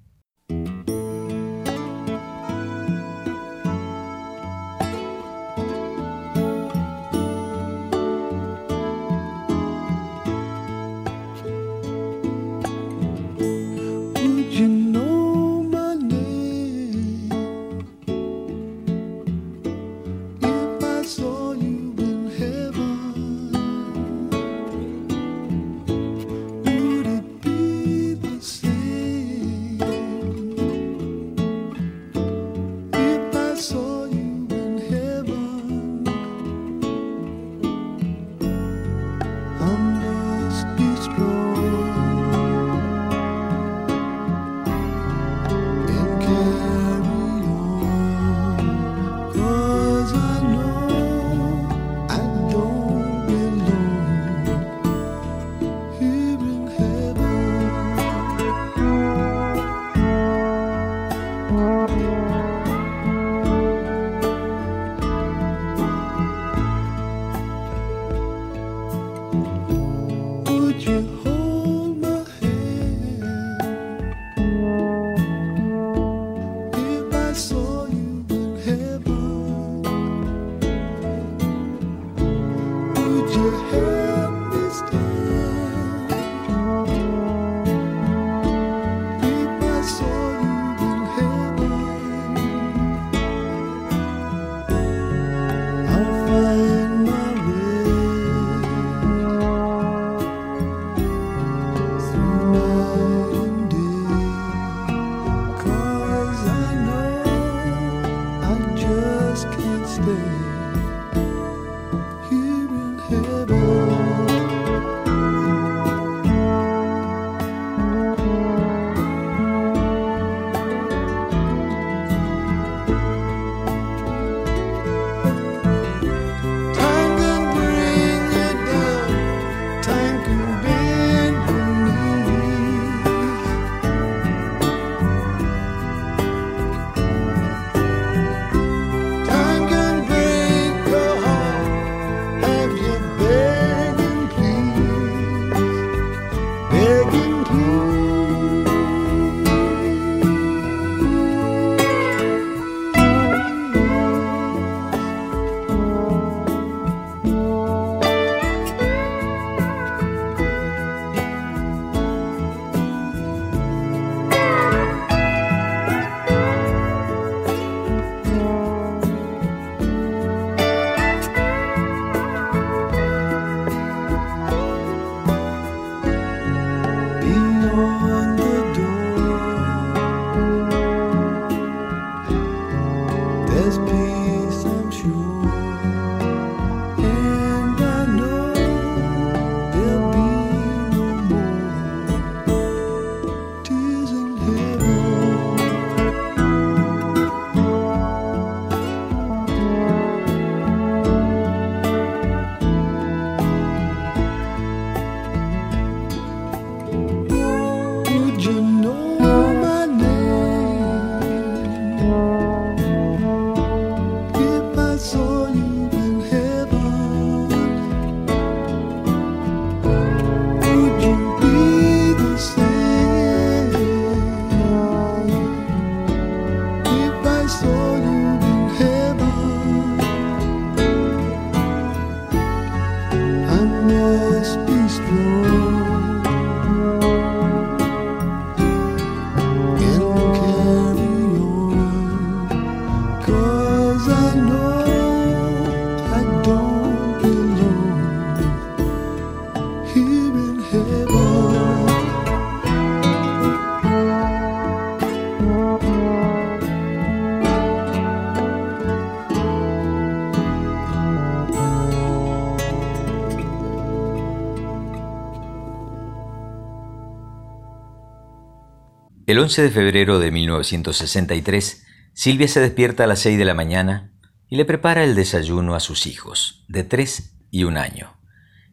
11 269.44 269.62
de 269.64 269.72
febrero 269.72 270.20
de 270.20 270.32
1963, 270.32 271.86
Silvia 272.14 272.48
se 272.48 272.62
despierta 272.62 273.04
a 273.04 273.08
las 273.08 273.20
6 273.20 273.38
de 273.38 273.44
la 273.44 273.54
mañana 273.54 274.14
y 274.48 274.56
le 274.56 274.64
prepara 274.64 275.04
el 275.04 275.16
desayuno 275.16 275.76
a 275.76 275.82
sus 275.82 276.08
hijos, 276.08 276.64
de 276.70 276.86
3 276.86 277.36
y 277.52 277.66
un 277.66 277.76
año. 277.76 278.18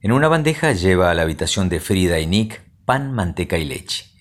En 0.01 0.12
una 0.12 0.29
bandeja 0.29 0.71
lleva 0.71 1.11
a 1.11 1.14
la 1.14 1.23
habitación 1.23 1.68
de 1.71 1.81
Frida 1.81 2.21
y 2.21 2.29
Nick 2.29 2.62
pan, 2.85 3.12
manteca 3.12 3.59
y 3.59 3.64
leche. 3.64 4.12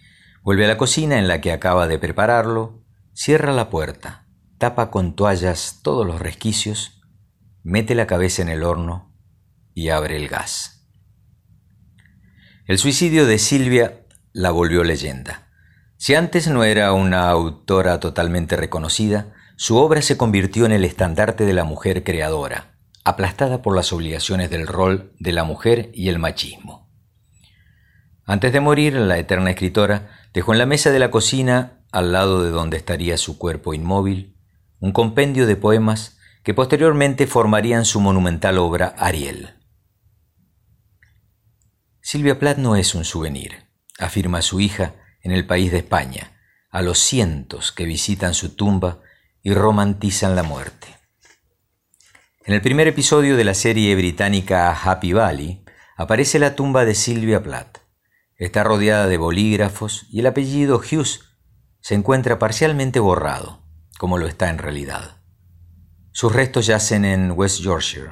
Vuelve 0.42 0.66
a 0.66 0.70
la 0.70 0.78
cocina 0.80 1.20
en 1.20 1.28
la 1.28 1.40
que 1.40 1.52
acaba 1.52 1.88
de 1.88 2.00
prepararlo, 2.00 2.84
cierra 3.14 3.54
la 3.54 3.70
puerta, 3.70 4.26
tapa 4.58 4.90
con 4.90 5.16
toallas 5.16 5.82
todos 5.84 6.04
los 6.04 6.20
resquicios, 6.20 7.00
mete 7.62 7.94
la 7.94 8.08
cabeza 8.08 8.42
en 8.42 8.50
el 8.50 8.64
horno 8.64 9.16
y 9.76 9.90
abre 9.90 10.16
el 10.16 10.28
gas. 10.28 10.90
El 12.66 12.80
suicidio 12.80 13.28
de 13.28 13.38
Silvia 13.38 14.04
la 14.34 14.50
volvió 14.50 14.84
leyenda. 14.84 15.49
Si 16.02 16.16
antes 16.16 16.48
no 16.48 16.64
era 16.64 16.94
una 16.94 17.30
autora 17.30 18.00
totalmente 18.00 18.56
reconocida, 18.56 19.34
su 19.58 19.76
obra 19.76 20.02
se 20.02 20.16
convirtió 20.16 20.66
en 20.66 20.72
el 20.72 20.86
estandarte 20.86 21.44
de 21.44 21.52
la 21.52 21.66
mujer 21.66 22.06
creadora, 22.06 22.78
aplastada 23.04 23.62
por 23.62 23.76
las 23.76 23.92
obligaciones 23.92 24.50
del 24.50 24.66
rol 24.66 25.12
de 25.20 25.34
la 25.34 25.44
mujer 25.44 25.92
y 25.94 26.08
el 26.08 26.18
machismo. 26.18 26.90
Antes 28.24 28.54
de 28.54 28.62
morir, 28.62 28.94
la 28.94 29.18
eterna 29.18 29.50
escritora 29.50 30.10
dejó 30.34 30.54
en 30.54 30.60
la 30.60 30.66
mesa 30.66 30.92
de 30.92 31.00
la 31.00 31.12
cocina, 31.12 31.84
al 31.92 32.14
lado 32.14 32.46
de 32.46 32.52
donde 32.52 32.78
estaría 32.78 33.18
su 33.18 33.38
cuerpo 33.38 33.74
inmóvil, 33.74 34.38
un 34.80 34.94
compendio 34.94 35.48
de 35.48 35.58
poemas 35.58 36.18
que 36.44 36.54
posteriormente 36.54 37.28
formarían 37.28 37.84
su 37.84 38.00
monumental 38.00 38.58
obra 38.58 38.96
Ariel. 38.98 39.50
Silvia 42.00 42.40
Plath 42.40 42.58
no 42.58 42.78
es 42.78 42.96
un 42.96 43.04
souvenir, 43.04 43.66
afirma 44.00 44.42
su 44.42 44.62
hija, 44.62 44.96
en 45.22 45.32
el 45.32 45.46
país 45.46 45.72
de 45.72 45.80
España, 45.80 46.40
a 46.70 46.82
los 46.82 47.00
cientos 47.00 47.72
que 47.72 47.86
visitan 47.86 48.34
su 48.34 48.56
tumba 48.56 49.00
y 49.42 49.54
romantizan 49.54 50.36
la 50.36 50.44
muerte. 50.44 50.88
En 52.46 52.54
el 52.54 52.62
primer 52.62 52.88
episodio 52.88 53.38
de 53.38 53.44
la 53.44 53.54
serie 53.54 53.96
británica 53.96 54.72
Happy 54.72 55.14
Valley 55.14 55.64
aparece 55.98 56.40
la 56.40 56.56
tumba 56.56 56.86
de 56.86 56.96
Sylvia 56.96 57.44
Plath. 57.44 57.80
Está 58.36 58.64
rodeada 58.64 59.08
de 59.08 59.18
bolígrafos 59.18 60.08
y 60.10 60.20
el 60.20 60.28
apellido 60.28 60.78
Hughes 60.78 61.22
se 61.82 61.96
encuentra 61.96 62.40
parcialmente 62.40 63.00
borrado, 63.00 63.64
como 63.98 64.18
lo 64.18 64.28
está 64.28 64.50
en 64.50 64.58
realidad. 64.58 65.22
Sus 66.12 66.34
restos 66.34 66.66
yacen 66.66 67.06
en 67.06 67.32
West 67.32 67.60
Yorkshire, 67.60 68.12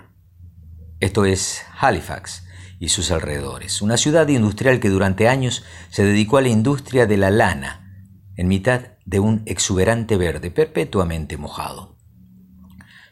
esto 0.99 1.25
es 1.25 1.63
Halifax, 1.79 2.46
y 2.79 2.89
sus 2.89 3.11
alrededores, 3.11 3.81
una 3.81 3.97
ciudad 3.97 4.27
industrial 4.27 4.79
que 4.79 4.89
durante 4.89 5.27
años 5.27 5.63
se 5.89 6.03
dedicó 6.03 6.37
a 6.37 6.41
la 6.41 6.49
industria 6.49 7.07
de 7.07 7.17
la 7.17 7.31
lana, 7.31 8.05
en 8.35 8.47
mitad 8.47 8.97
de 9.05 9.19
un 9.19 9.41
exuberante 9.45 10.15
verde 10.17 10.51
perpetuamente 10.51 11.37
mojado. 11.37 11.97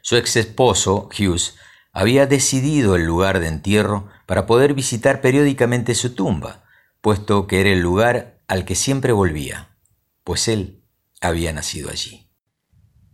Su 0.02 0.18
ex 0.18 0.36
esposo, 0.36 1.10
Hughes, 1.18 1.56
había 1.92 2.28
decidido 2.28 2.96
el 2.96 3.06
lugar 3.06 3.40
de 3.40 3.48
entierro 3.48 4.10
para 4.26 4.46
poder 4.46 4.74
visitar 4.74 5.22
periódicamente 5.22 5.96
su 5.96 6.14
tumba, 6.14 6.64
puesto 7.02 7.48
que 7.48 7.62
era 7.62 7.72
el 7.72 7.80
lugar 7.80 8.42
al 8.48 8.66
que 8.66 8.76
siempre 8.76 9.14
volvía, 9.14 9.78
pues 10.24 10.48
él 10.48 10.84
había 11.22 11.54
nacido 11.54 11.90
allí. 11.90 12.30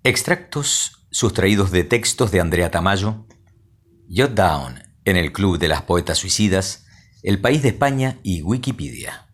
Extractos 0.03 1.07
sustraídos 1.11 1.71
de 1.71 1.83
textos 1.83 2.31
de 2.31 2.41
Andrea 2.41 2.71
Tamayo, 2.71 3.27
Jot 4.09 4.33
Down 4.33 4.90
en 5.05 5.17
el 5.17 5.31
Club 5.31 5.57
de 5.57 5.67
las 5.67 5.83
Poetas 5.83 6.19
Suicidas, 6.19 6.85
El 7.23 7.39
País 7.39 7.61
de 7.61 7.69
España 7.69 8.19
y 8.23 8.41
Wikipedia. 8.41 9.27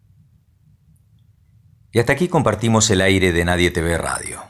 Y 1.92 2.00
hasta 2.00 2.14
aquí 2.14 2.28
compartimos 2.28 2.90
el 2.90 3.02
aire 3.02 3.32
de 3.32 3.46
Nadie 3.46 3.72
TV 3.72 3.98
Radio. 3.98 4.42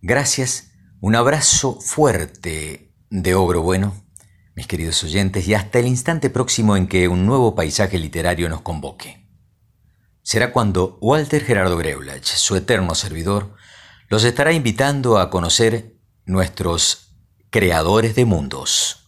Gracias, 0.00 0.72
un 1.00 1.14
abrazo 1.14 1.80
fuerte 1.80 2.94
de 3.10 3.34
Ogro 3.34 3.62
Bueno, 3.62 4.06
mis 4.54 4.66
queridos 4.66 5.02
oyentes, 5.04 5.46
y 5.46 5.54
hasta 5.54 5.78
el 5.78 5.86
instante 5.86 6.30
próximo 6.30 6.76
en 6.76 6.86
que 6.86 7.08
un 7.08 7.26
nuevo 7.26 7.54
paisaje 7.54 7.98
literario 7.98 8.48
nos 8.48 8.62
convoque. 8.62 9.28
Será 10.22 10.52
cuando 10.52 10.98
Walter 11.00 11.44
Gerardo 11.44 11.76
Greulach, 11.76 12.24
su 12.24 12.56
eterno 12.56 12.94
servidor, 12.94 13.54
los 14.08 14.24
estará 14.24 14.52
invitando 14.52 15.18
a 15.18 15.30
conocer 15.30 15.96
nuestros 16.24 17.16
creadores 17.50 18.14
de 18.14 18.24
mundos. 18.24 19.05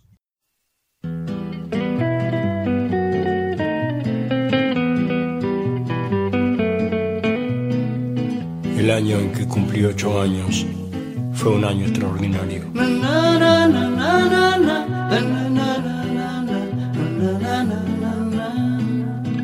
El 8.88 8.94
año 8.94 9.18
en 9.18 9.32
que 9.32 9.46
cumplí 9.46 9.84
ocho 9.84 10.18
años 10.18 10.64
fue 11.34 11.52
un 11.52 11.62
año 11.62 11.84
extraordinario. 11.84 12.62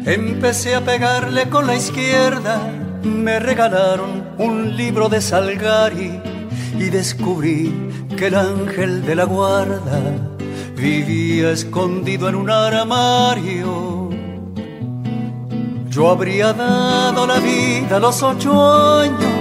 Empecé 0.06 0.74
a 0.74 0.80
pegarle 0.80 1.50
con 1.50 1.66
la 1.66 1.76
izquierda, 1.76 2.58
me 3.02 3.38
regalaron 3.38 4.30
un 4.38 4.78
libro 4.78 5.10
de 5.10 5.20
Salgari 5.20 6.18
y 6.78 6.84
descubrí 6.84 7.90
que 8.16 8.28
el 8.28 8.36
ángel 8.36 9.04
de 9.04 9.14
la 9.14 9.24
guarda 9.24 10.00
vivía 10.74 11.50
escondido 11.50 12.30
en 12.30 12.36
un 12.36 12.48
armario 12.48 14.04
yo 15.94 16.10
habría 16.10 16.52
dado 16.52 17.24
la 17.24 17.38
vida 17.38 17.98
a 17.98 18.00
los 18.00 18.20
ocho 18.20 18.98
años 18.98 19.33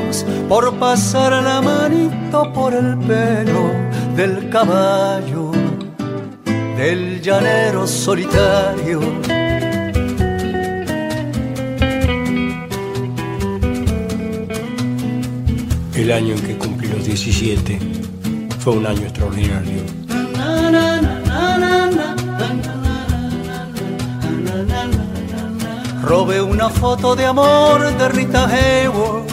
por 0.49 0.73
pasar 0.75 1.43
la 1.43 1.61
manito 1.61 2.51
por 2.53 2.73
el 2.73 2.97
pelo 2.99 3.71
del 4.15 4.49
caballo, 4.49 5.51
del 6.77 7.21
llanero 7.21 7.87
solitario. 7.87 9.01
El 15.95 16.11
año 16.11 16.35
en 16.35 16.41
que 16.41 16.57
cumplí 16.57 16.87
los 16.89 17.05
17 17.05 17.79
fue 18.59 18.73
un 18.73 18.85
año 18.85 19.03
extraordinario. 19.03 19.83
Robé 26.03 26.41
una 26.41 26.69
foto 26.69 27.15
de 27.15 27.25
amor 27.25 27.97
de 27.97 28.09
Rita 28.09 28.45
Hayworth. 28.47 29.32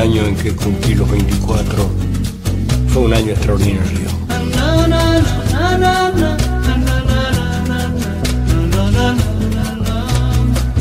año 0.00 0.24
en 0.24 0.34
que 0.34 0.56
cumplí 0.56 0.94
los 0.94 1.10
24 1.10 1.90
fue 2.88 3.02
un 3.02 3.12
año 3.12 3.32
extraordinario. 3.32 4.08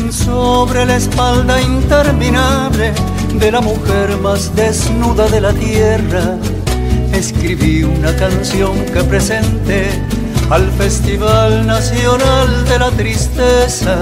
Sobre 0.09 0.85
la 0.85 0.95
espalda 0.95 1.61
interminable 1.61 2.93
de 3.33 3.51
la 3.51 3.59
mujer 3.59 4.17
más 4.21 4.55
desnuda 4.55 5.27
de 5.27 5.41
la 5.41 5.51
tierra, 5.51 6.37
escribí 7.11 7.83
una 7.83 8.15
canción 8.15 8.85
que 8.85 9.03
presenté 9.03 9.89
al 10.49 10.71
Festival 10.71 11.67
Nacional 11.67 12.65
de 12.69 12.79
la 12.79 12.89
Tristeza. 12.91 14.01